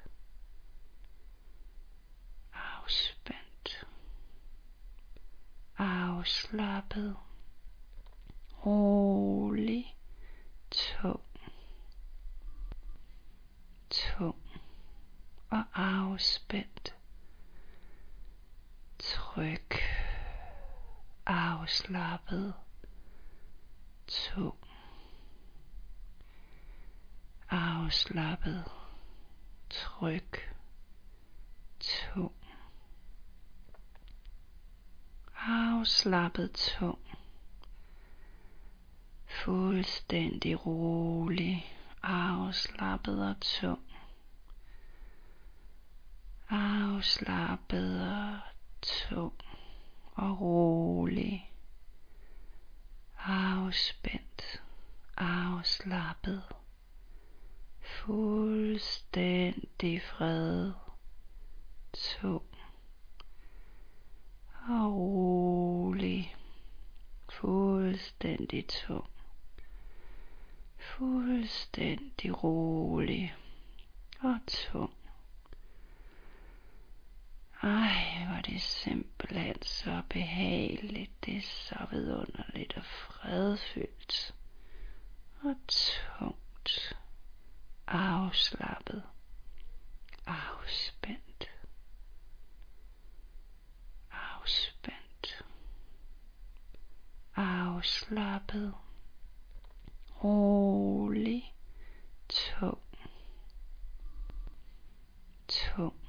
[2.53, 3.87] afspændt,
[5.77, 7.17] afslappet,
[8.65, 9.95] rolig,
[10.71, 11.23] tung,
[13.89, 14.48] tung
[15.49, 16.95] og afspændt.
[18.99, 19.71] Tryg,
[21.25, 22.53] afslappet,
[24.07, 24.57] tung,
[27.49, 28.63] afslappet,
[29.69, 30.29] tryg,
[31.79, 32.33] tung,
[35.35, 36.99] afslappet, tung,
[39.25, 43.88] fuldstændig rolig, afslappet og tung
[46.49, 48.39] afslappet og
[48.81, 49.33] tung
[50.15, 51.51] og rolig,
[53.19, 54.63] afspændt,
[55.17, 56.43] afslappet,
[57.81, 60.73] fuldstændig fred,
[61.93, 62.45] tung
[64.69, 66.35] og rolig,
[67.29, 69.09] fuldstændig tung,
[70.77, 73.35] fuldstændig rolig
[74.19, 74.98] og tung.
[77.63, 84.35] Ej, hvor det simpelthen så behageligt, det er så vidunderligt og fredfyldt.
[85.43, 86.97] Og tungt,
[87.87, 89.03] afslappet,
[90.25, 91.49] afspændt,
[94.11, 95.45] afspændt,
[97.35, 98.73] afslappet,
[100.23, 101.53] rolig,
[102.29, 102.81] tung,
[105.47, 106.08] tung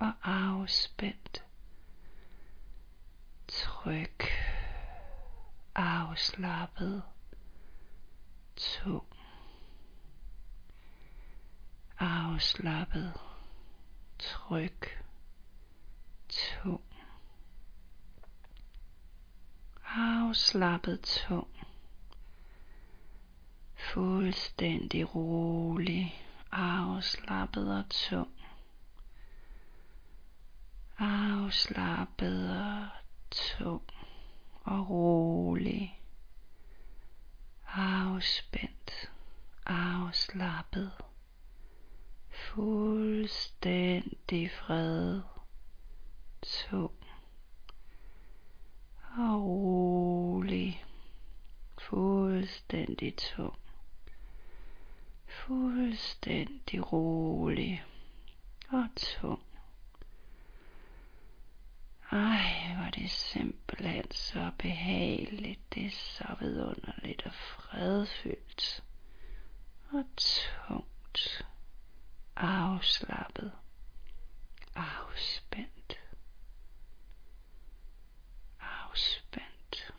[0.00, 1.44] og afspændt.
[3.48, 4.20] Tryg,
[5.74, 7.02] afslappet,
[8.56, 9.06] tung,
[11.98, 13.12] afslappet,
[14.18, 14.80] tryg,
[16.28, 16.82] tung,
[19.84, 21.48] afslappet, tung,
[23.92, 28.39] fuldstændig rolig, afslappet og tung
[31.00, 32.88] afslappet og
[33.30, 33.82] tung
[34.64, 36.00] og rolig,
[37.66, 39.10] afspændt,
[39.66, 40.92] afslappet,
[42.30, 43.40] fuldstændig
[44.50, 45.20] fred,
[46.42, 46.94] tung
[49.16, 50.84] og rolig,
[51.78, 53.58] fuldstændig tung,
[55.26, 57.84] fuldstændig rolig
[58.68, 59.42] og tung.
[62.12, 68.84] Ej, hvor det simpelthen så behageligt, det er så vidunderligt og fredfyldt
[69.92, 71.46] og tungt,
[72.36, 73.52] afslappet,
[74.74, 76.00] afspændt,
[78.60, 79.94] afspændt,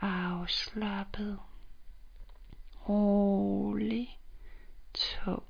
[0.00, 1.38] afslappet,
[2.88, 4.20] rolig,
[4.94, 5.46] tung,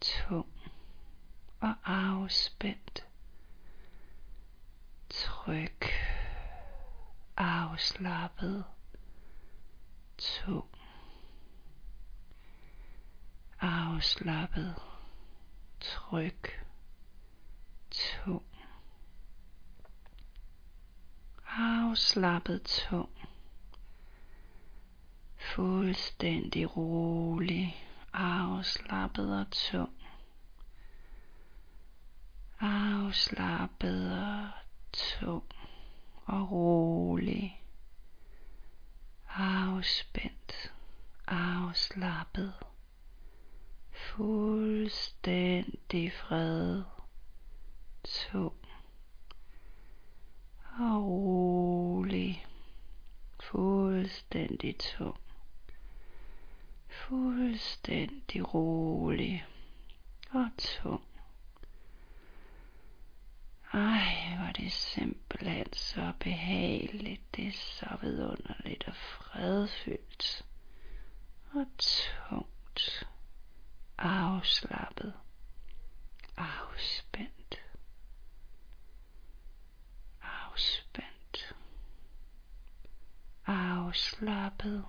[0.00, 0.57] tung
[1.60, 3.06] og afspændt,
[5.10, 5.80] tryg,
[7.36, 8.64] afslappet,
[10.18, 10.68] tung,
[13.60, 14.74] afslappet,
[15.80, 16.40] tryg,
[17.90, 18.44] tung,
[21.46, 23.10] afslappet, tung,
[25.54, 27.76] fuldstændig rolig,
[28.12, 29.97] afslappet og tung,
[32.60, 34.48] afslappet og
[34.92, 35.44] tung
[36.26, 37.62] og rolig,
[39.28, 40.72] afspændt,
[41.26, 42.54] afslappet,
[44.16, 45.32] fuldstændig
[46.12, 46.82] fred,
[48.04, 48.54] tung
[50.78, 52.46] og rolig,
[53.40, 55.18] fuldstændig tung,
[56.88, 59.46] fuldstændig rolig
[60.30, 61.07] og tung.
[63.72, 70.44] Ej, hvor det simpelthen så behageligt, det er så vidunderligt og fredfyldt
[71.52, 73.08] og tungt,
[73.98, 75.14] afslappet,
[76.36, 77.62] afspændt,
[80.22, 81.54] afspændt,
[83.46, 84.84] afslappet,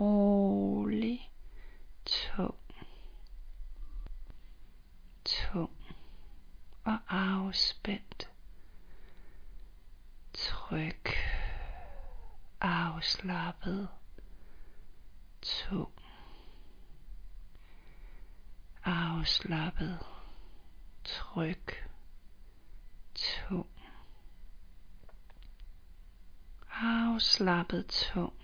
[0.00, 1.30] rolig,
[2.06, 2.60] tung,
[5.24, 5.83] tung
[6.84, 8.30] og afspændt,
[10.32, 11.04] tryg,
[12.60, 13.88] afslappet,
[15.42, 15.92] tung,
[18.84, 19.98] afslappet,
[21.04, 21.64] tryg,
[23.14, 23.68] tung,
[26.70, 28.34] afslappet, tung,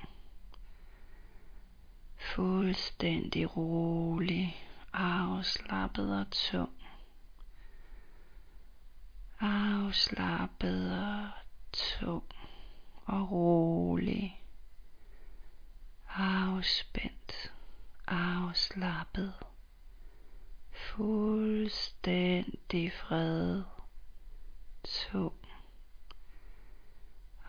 [2.34, 4.56] fuldstændig rolig,
[4.92, 6.79] afslappet og tung
[9.40, 11.28] afslappet og
[11.72, 12.24] tung
[13.04, 14.42] og rolig,
[16.08, 17.52] afspændt,
[18.06, 19.34] afslappet,
[20.72, 23.62] fuldstændig fred,
[24.84, 25.34] tung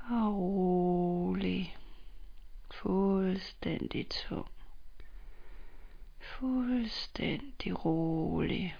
[0.09, 1.77] og rolig,
[2.71, 4.51] fuldstændig tung,
[6.19, 8.77] fuldstændig rolig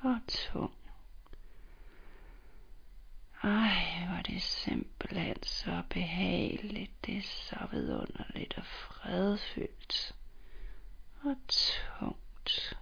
[0.00, 0.79] og tung.
[3.42, 10.14] Ej, hvor det simpelthen så behageligt, det er så vidunderligt og fredfyldt.
[11.22, 12.78] Og tungt,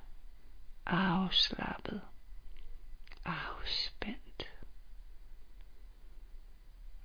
[0.86, 2.00] afslappet,
[3.24, 4.48] afspændt,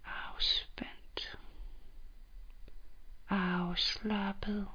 [0.06, 1.38] afspændt,
[3.30, 4.68] afslappet,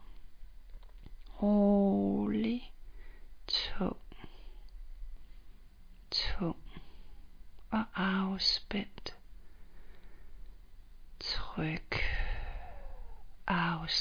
[1.42, 2.72] rolig,
[3.48, 4.00] tung,
[6.10, 6.62] tung
[7.70, 9.16] og afspændt,
[11.20, 11.92] tryg,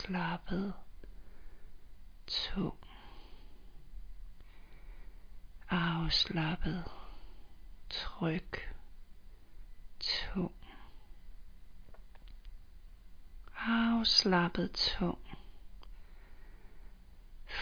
[0.07, 0.73] afslappet,
[2.27, 2.77] tung,
[5.69, 6.83] afslappet,
[7.89, 8.51] tryg,
[9.99, 10.53] tung,
[13.57, 15.19] afslappet, tung,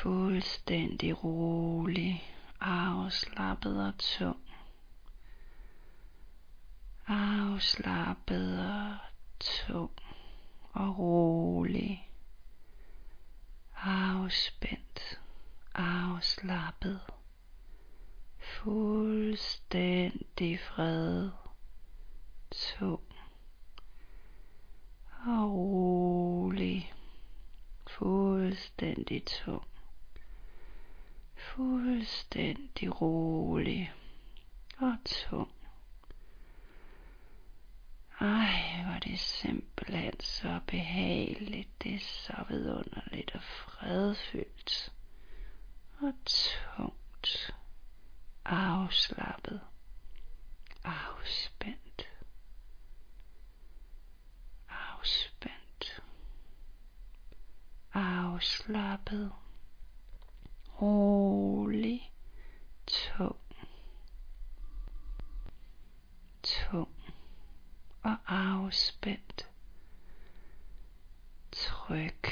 [0.01, 2.23] fuldstændig rolig,
[2.61, 4.41] afslappet og tung.
[7.07, 8.97] Afslappet og
[9.39, 9.91] tung
[10.73, 12.05] og rolig,
[13.85, 15.21] afspændt,
[15.73, 17.01] afslappet,
[18.39, 19.49] fuldstændig
[20.59, 21.31] fred,
[22.51, 23.01] tung
[25.25, 26.93] og rolig,
[27.87, 29.67] fuldstændig tung,
[31.35, 33.93] fuldstændig rolig
[34.77, 35.51] og tung.
[38.19, 44.93] Ej, hvor det simpelthen så behageligt, det er så vidunderligt og fredfyldt
[46.01, 47.55] og tungt,
[48.45, 49.61] afslappet,
[50.83, 52.09] afspændt,
[54.69, 56.03] afspændt,
[57.93, 59.31] afslappet,
[60.81, 62.13] rolig,
[62.87, 63.39] tung,
[66.43, 66.95] tung
[68.05, 69.49] og afspændt,
[71.51, 72.25] tryg,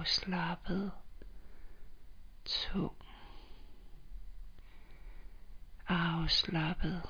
[0.00, 0.92] afslappet,
[2.44, 2.94] tung,
[5.88, 7.02] afslappet,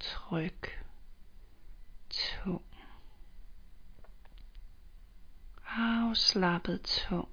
[0.00, 0.62] tryg,
[2.10, 2.64] tung,
[5.66, 6.82] afslappet.
[6.82, 7.28] Tung,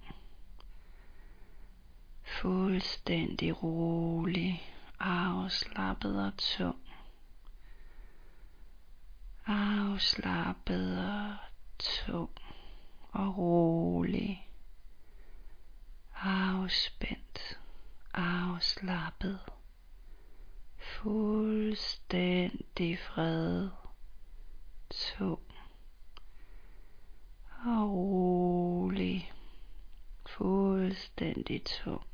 [2.42, 4.62] fuldstændig rolig,
[5.00, 6.20] afslappet.
[6.26, 6.80] Og tung,
[9.46, 10.98] afslappet.
[11.00, 11.38] Og
[11.80, 12.30] tung
[13.12, 14.49] og rolig,
[16.22, 17.60] afspændt,
[18.14, 19.40] afslappet,
[20.78, 22.60] fuldstændig
[23.00, 23.70] fred,
[24.90, 25.42] tung
[27.66, 29.34] og rolig,
[30.26, 32.08] fuldstændig tung,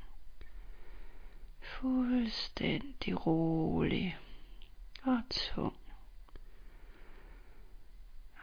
[1.62, 4.18] fuldstændig rolig
[5.04, 5.76] og tung.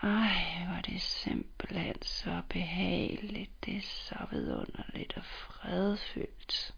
[0.03, 6.75] Ej, hvor det simpelthen så behageligt, det er så vidunderligt og fredfyldt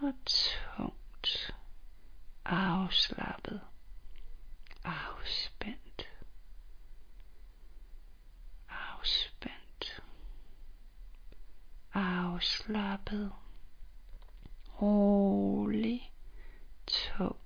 [0.00, 1.54] og tungt,
[2.44, 3.60] afslappet,
[4.84, 6.08] afspændt,
[8.68, 10.02] afspændt,
[11.94, 13.32] afslappet,
[14.82, 16.12] rolig,
[16.86, 17.40] tung,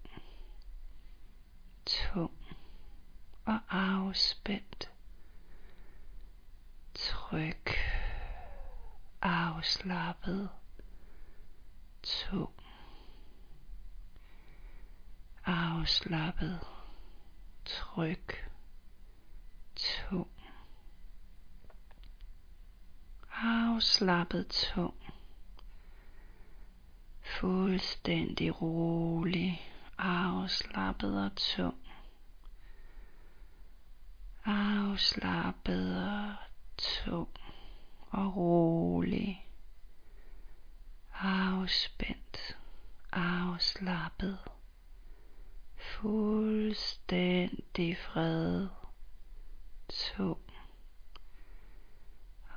[1.87, 2.43] tung
[3.45, 4.90] og afspændt,
[6.95, 7.66] tryg,
[9.22, 10.51] afslappet,
[12.03, 12.55] tung,
[15.45, 16.61] afslappet,
[17.64, 18.26] tryg,
[19.76, 20.30] tung,
[23.32, 24.95] afslappet, tung,
[27.40, 31.84] fuldstændig rolig, afslappet og tung
[34.45, 36.34] afslappet og
[36.76, 37.28] tung
[38.11, 39.49] og rolig,
[41.14, 42.59] afspændt,
[43.12, 44.38] afslappet,
[45.76, 47.16] fuldstændig
[47.99, 48.68] fred,
[49.88, 50.40] tung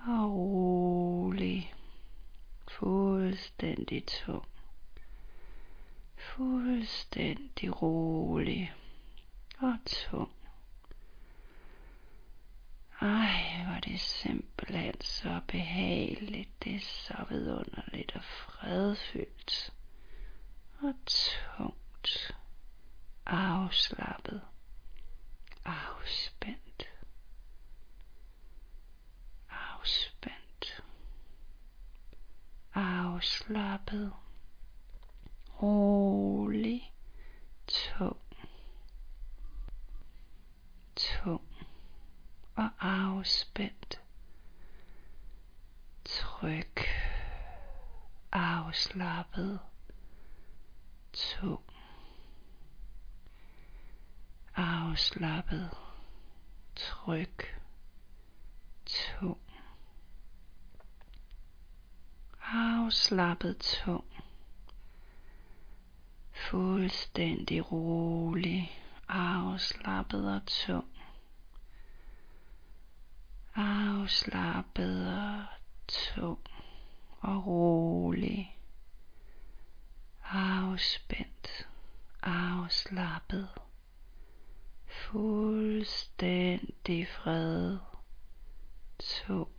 [0.07, 1.73] og rolig,
[2.67, 4.45] fuldstændig tung,
[6.17, 8.73] fuldstændig rolig
[9.59, 10.36] og tung.
[13.01, 19.73] Ej, hvor det simpelthen så behageligt, det er så vidunderligt og fredfyldt
[20.81, 22.37] og tungt,
[23.25, 24.41] afslappet,
[25.65, 26.89] afspændt,
[29.49, 30.83] afspændt,
[32.73, 34.13] afslappet,
[35.61, 36.93] rolig,
[37.67, 38.17] tung,
[40.95, 41.46] tung
[42.57, 44.01] og afspændt,
[46.05, 46.75] tryg,
[48.31, 49.59] afslappet,
[51.13, 51.63] tung,
[54.55, 55.69] afslappet,
[56.75, 57.37] tryg,
[58.85, 59.41] tung,
[62.41, 64.05] afslappet, tung,
[66.49, 68.71] fuldstændig rolig,
[69.07, 70.96] afslappet og tung
[73.57, 75.45] afslappet og
[75.87, 76.39] tung
[77.19, 78.57] og rolig,
[80.23, 81.67] afspændt,
[82.23, 83.49] afslappet,
[84.87, 85.97] fuldstændig
[87.07, 87.77] fred,
[88.99, 89.49] tung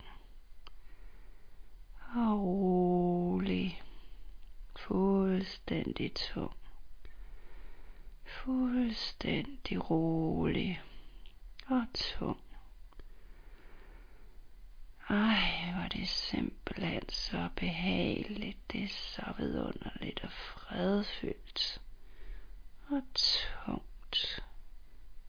[2.14, 3.82] og rolig,
[4.76, 6.56] fuldstændig tung,
[8.24, 10.82] fuldstændig rolig
[11.66, 12.40] og tung.
[15.10, 21.80] Ej, hvor det simpelthen så behageligt, det er så vidunderligt og fredfyldt
[22.90, 24.44] og tungt,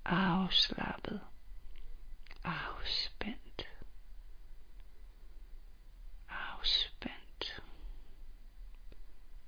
[0.05, 1.21] afslappet,
[2.43, 3.67] afspændt,
[6.29, 7.61] afspændt,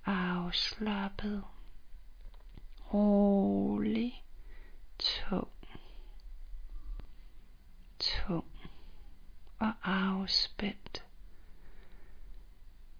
[0.06, 1.44] afslappet,
[2.94, 4.24] rolig,
[5.00, 5.52] tung,
[8.00, 8.51] tung
[9.62, 11.06] og afspændt,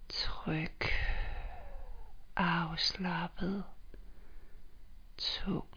[0.08, 0.80] tryg,
[2.36, 3.64] afslappet,
[5.18, 5.68] tung,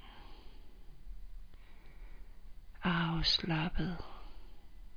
[2.84, 3.98] afslappet,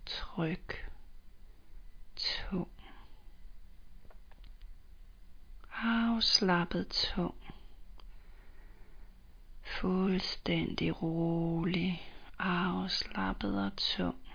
[0.06, 0.66] tryg,
[2.16, 2.70] tung.
[5.72, 7.34] Afslappet tung.
[9.80, 14.27] Fuldstændig rolig, afslappet og tung.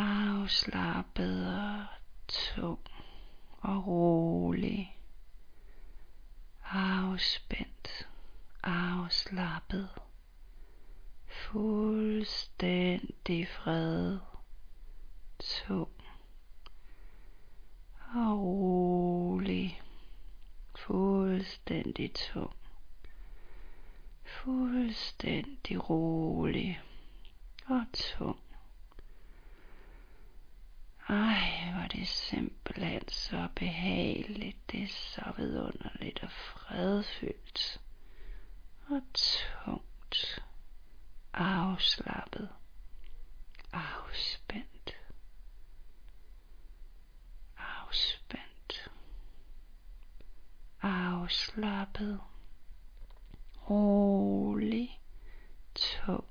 [0.00, 1.86] Afslappet og
[2.28, 2.80] tung
[3.60, 4.96] og rolig.
[6.64, 8.08] Afspændt,
[8.62, 9.88] afslappet.
[11.26, 12.68] Fuldstændig
[13.48, 14.18] fred.
[15.38, 15.90] Tung
[18.14, 19.82] og rolig.
[20.76, 22.56] Fuldstændig tung.
[24.24, 26.82] Fuldstændig rolig
[27.66, 28.40] og tung.
[31.08, 34.70] Ej, hvor det simpelthen så behageligt.
[34.72, 37.80] Det er så vidunderligt og fredfyldt.
[38.88, 40.42] Og tungt.
[41.32, 42.48] Afslappet.
[43.72, 44.96] Afspændt.
[47.58, 48.90] Afspændt.
[50.82, 52.20] Afslappet.
[53.70, 55.00] Rolig.
[55.74, 56.24] Tung.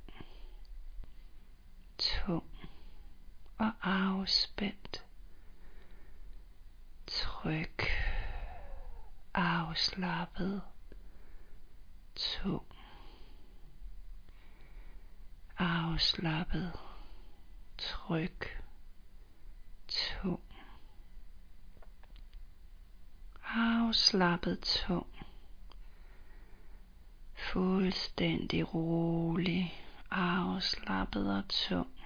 [1.97, 2.57] Tung
[3.57, 5.05] og afspændt.
[7.07, 7.81] Tryg,
[9.87, 10.61] afslappet,
[12.15, 12.65] tung,
[15.57, 16.71] afslappet,
[17.77, 18.61] tryg,
[19.87, 20.41] tung,
[23.43, 25.07] afslappet, tung,
[27.35, 29.73] fuldstændig rolig,
[30.11, 31.97] afslappet og tung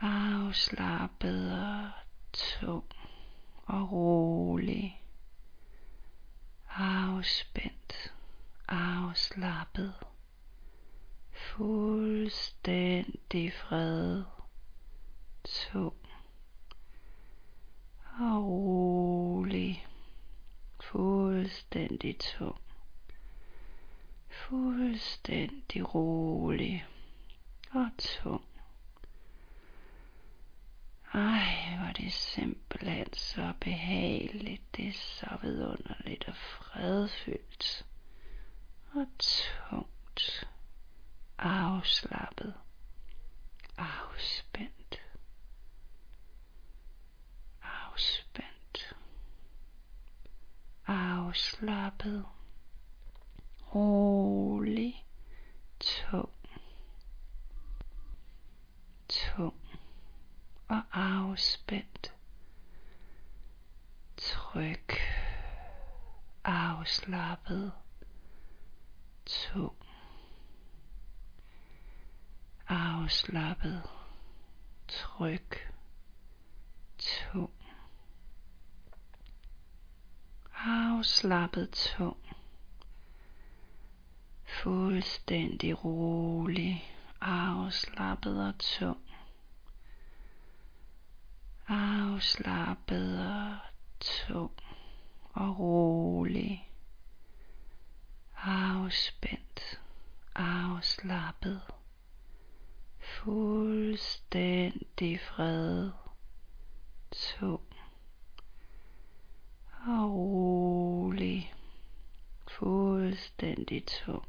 [0.00, 1.90] afslappet og
[2.32, 2.84] tung
[3.66, 5.00] og rolig,
[6.76, 8.14] afspændt,
[8.68, 9.94] afslappet,
[11.32, 14.24] fuldstændig fred,
[15.44, 15.96] tung
[18.20, 19.86] og rolig,
[20.80, 22.60] fuldstændig tung,
[24.28, 26.86] fuldstændig rolig
[27.70, 28.49] og tung.
[31.14, 34.76] Ej, hvor det simpelthen så behageligt.
[34.76, 37.86] Det er så vidunderligt og fredfyldt.
[38.94, 40.48] Og tungt.
[41.38, 42.54] Afslappet.
[43.78, 45.00] Afspændt.
[47.62, 48.96] Afspændt.
[50.86, 52.26] Afslappet.
[53.74, 55.04] Rolig.
[55.80, 56.32] Tung.
[59.08, 59.69] Tung
[60.70, 62.14] og afspændt.
[64.16, 64.86] Tryg,
[66.44, 67.72] afslappet,
[69.26, 69.76] tung,
[72.68, 73.82] afslappet,
[74.88, 75.48] tryg,
[76.98, 77.52] tung,
[80.54, 82.16] afslappet, tung,
[84.62, 86.84] fuldstændig rolig,
[87.20, 89.09] afslappet og tung
[91.70, 93.56] afslappet og
[94.00, 94.52] tung
[95.32, 96.68] og rolig,
[98.36, 99.80] afspændt,
[100.34, 101.62] afslappet,
[103.00, 104.10] fuldstændig
[105.20, 105.90] fred,
[107.12, 107.62] tung
[109.86, 111.54] og rolig,
[112.48, 114.28] fuldstændig tung,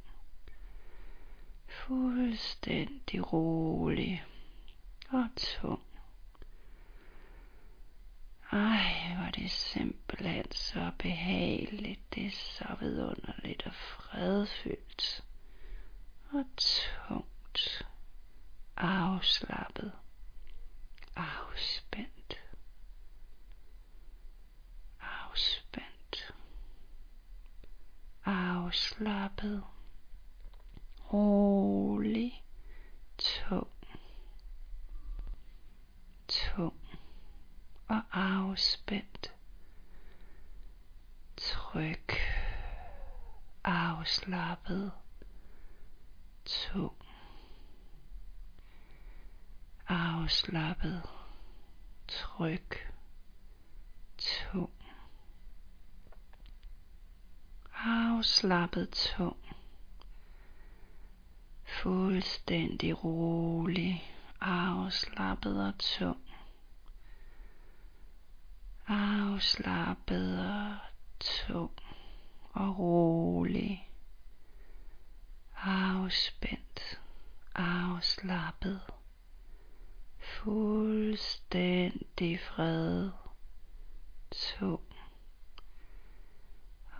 [1.67, 4.25] fuldstændig rolig
[5.09, 5.90] og tung.
[8.51, 12.15] Ej, hvor det simpelthen så behageligt.
[12.15, 15.23] Det er så vidunderligt og fredfyldt.
[16.31, 17.87] Og tungt.
[18.77, 19.91] Afslappet.
[21.15, 22.41] Afspændt.
[25.01, 26.33] Afspændt.
[28.25, 29.63] Afslappet.
[31.13, 32.43] Rolig.
[33.17, 33.67] Tung.
[36.27, 36.80] Tung
[37.91, 39.33] og afspændt.
[41.37, 42.07] Tryg,
[43.63, 44.91] afslappet,
[46.45, 46.95] tung,
[49.87, 51.01] afslappet,
[52.07, 52.69] tryg,
[54.17, 54.71] tung,
[57.73, 59.37] afslappet, tung,
[61.63, 66.30] fuldstændig rolig, afslappet og tung
[68.91, 70.77] afslappet og
[71.19, 71.71] tung
[72.53, 73.89] og rolig,
[75.55, 76.99] afspændt,
[77.55, 78.81] afslappet,
[80.43, 83.11] Fuldstændig fred.
[84.31, 84.81] Tung.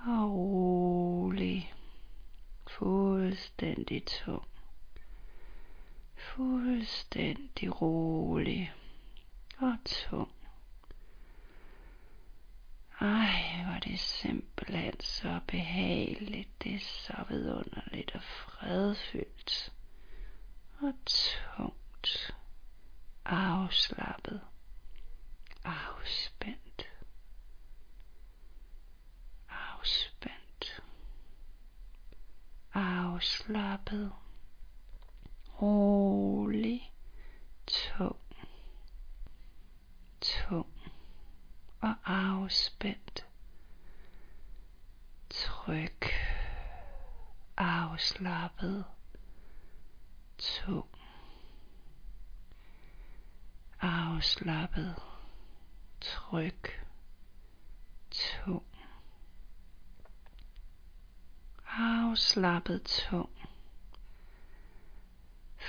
[0.08, 1.74] Og rolig.
[2.68, 4.48] Fuldstændig tung.
[6.16, 8.74] Fuldstændig rolig
[9.58, 10.32] og tung.
[13.02, 16.64] Ej, hvor det simpelthen så behageligt.
[16.64, 19.74] Det er så vidunderligt og fredfyldt
[20.82, 22.36] og tungt.
[23.26, 24.42] Afslappet.
[25.64, 26.90] Afspændt.
[29.50, 30.84] Afspændt.
[32.74, 34.12] Afslappet.
[35.62, 36.94] Rolig.
[37.68, 38.20] Tung.
[40.22, 40.81] Tung
[41.82, 43.26] og afspændt.
[45.30, 46.02] Tryg,
[47.58, 48.86] afslappet,
[50.38, 50.90] tung,
[53.82, 54.96] afslappet,
[56.02, 56.62] tryg,
[58.12, 58.66] tung,
[61.68, 63.30] afslappet, tung,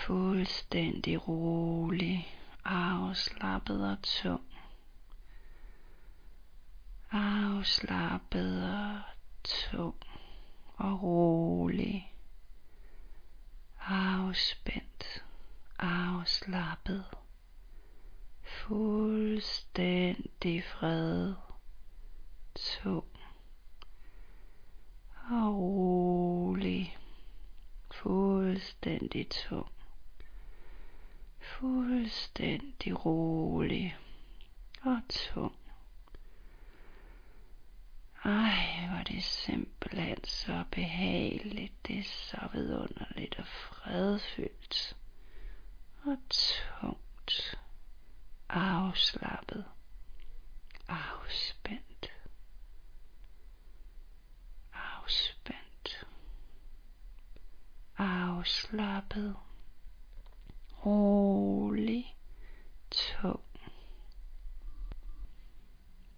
[0.06, 4.51] fuldstændig rolig, afslappet og tung
[7.12, 9.00] afslappet og
[9.44, 9.94] tung
[10.76, 12.14] og rolig,
[13.80, 15.24] afspændt,
[15.78, 17.04] afslappet,
[18.42, 19.54] fuldstændig
[20.64, 21.34] fred,
[22.54, 23.06] tung
[25.30, 26.98] og rolig,
[27.94, 29.72] fuldstændig tung,
[31.40, 33.96] fuldstændig rolig
[34.82, 35.56] og tung.
[38.24, 41.86] Ej, hvor det simpelthen så behageligt.
[41.86, 44.96] Det er så vidunderligt og fredfyldt.
[46.04, 47.58] Og tungt.
[48.48, 49.64] Afslappet.
[50.88, 52.12] Afspændt.
[54.72, 56.06] Afspændt.
[57.98, 59.36] Afslappet.
[60.86, 62.16] Rolig.
[62.90, 63.44] Tung.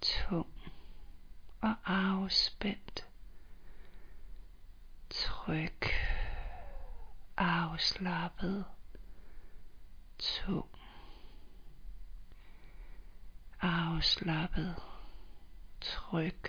[0.01, 0.55] Tung
[1.64, 3.09] og afspændt.
[5.11, 5.80] Tryg,
[7.36, 8.64] afslappet,
[10.18, 10.68] tung,
[13.61, 14.82] afslappet,
[15.80, 16.42] tryg,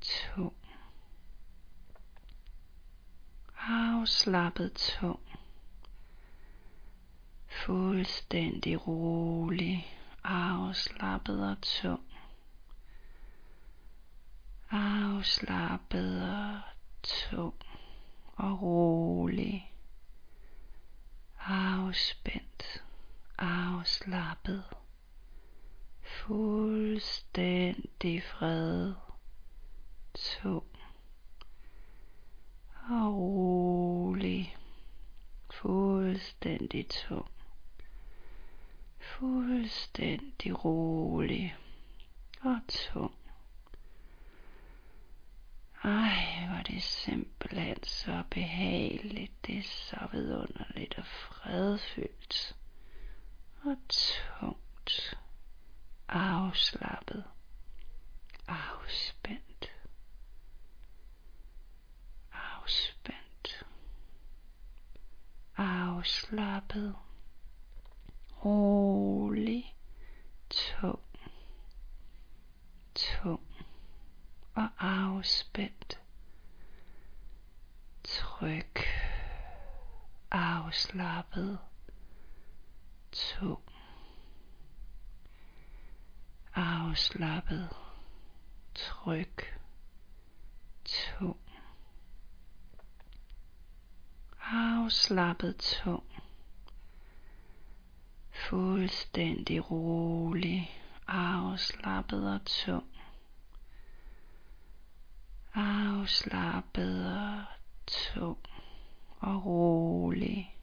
[0.00, 0.56] tung,
[4.54, 5.20] afslappet, tung,
[7.46, 9.86] fuldstændig rolig,
[10.24, 12.04] afslappet og tung.
[14.70, 16.60] Afslappet og
[17.02, 17.54] tung
[18.36, 19.72] og rolig,
[21.40, 22.84] afspændt,
[23.38, 24.64] afslappet,
[26.02, 27.42] fuldstændig
[28.22, 28.94] fred,
[30.14, 30.73] tung
[32.90, 34.56] og rolig,
[35.50, 37.30] fuldstændig tung,
[38.98, 41.56] fuldstændig rolig
[42.40, 43.14] og tung.
[45.84, 49.46] Ej, hvor det simpelthen så behageligt.
[49.46, 52.56] Det er så vidunderligt og fredfyldt.
[53.64, 55.18] Og tungt.
[56.08, 57.24] Afslappet.
[58.48, 59.53] Afspændt.
[66.04, 66.94] Afslappet.
[68.44, 69.74] Rolig.
[70.50, 71.00] Tung.
[72.94, 73.40] Tung
[74.54, 76.00] og afspændt.
[78.04, 78.76] Tryg,
[80.30, 81.58] afslappet,
[83.12, 83.62] tung,
[86.54, 87.68] afslappet,
[88.74, 89.36] tryg,
[90.84, 91.43] tung,
[94.52, 96.04] afslappet, tung,
[98.30, 100.70] fuldstændig rolig,
[101.06, 102.86] afslappet og tung.
[105.54, 107.44] Afslappet og
[107.86, 108.38] tung.
[109.24, 110.56] Og rolig,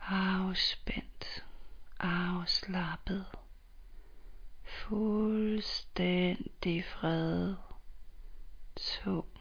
[0.00, 1.44] afspændt,
[1.98, 3.26] afslappet,
[4.64, 5.64] fuldstændig
[6.84, 7.54] fred,
[8.76, 9.31] tung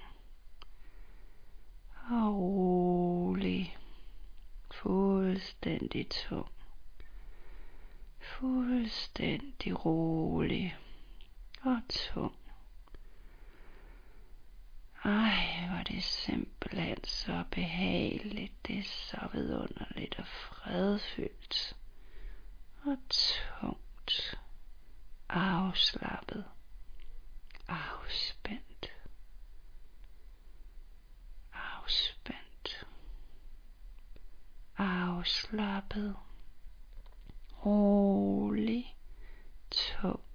[2.12, 3.78] og rolig,
[4.72, 6.52] fuldstændig tung,
[8.20, 10.78] fuldstændig rolig
[11.62, 12.36] og tung.
[15.04, 18.68] Ej, hvor det simpelthen så behageligt.
[18.68, 21.78] Det er så vidunderligt og fredfyldt
[22.86, 24.40] og tungt.
[25.30, 26.46] Afslappet.
[27.68, 28.71] Afspændt.
[31.92, 32.88] afspændt,
[34.78, 36.16] afslappet,
[37.66, 38.96] rolig,
[39.72, 40.31] tung.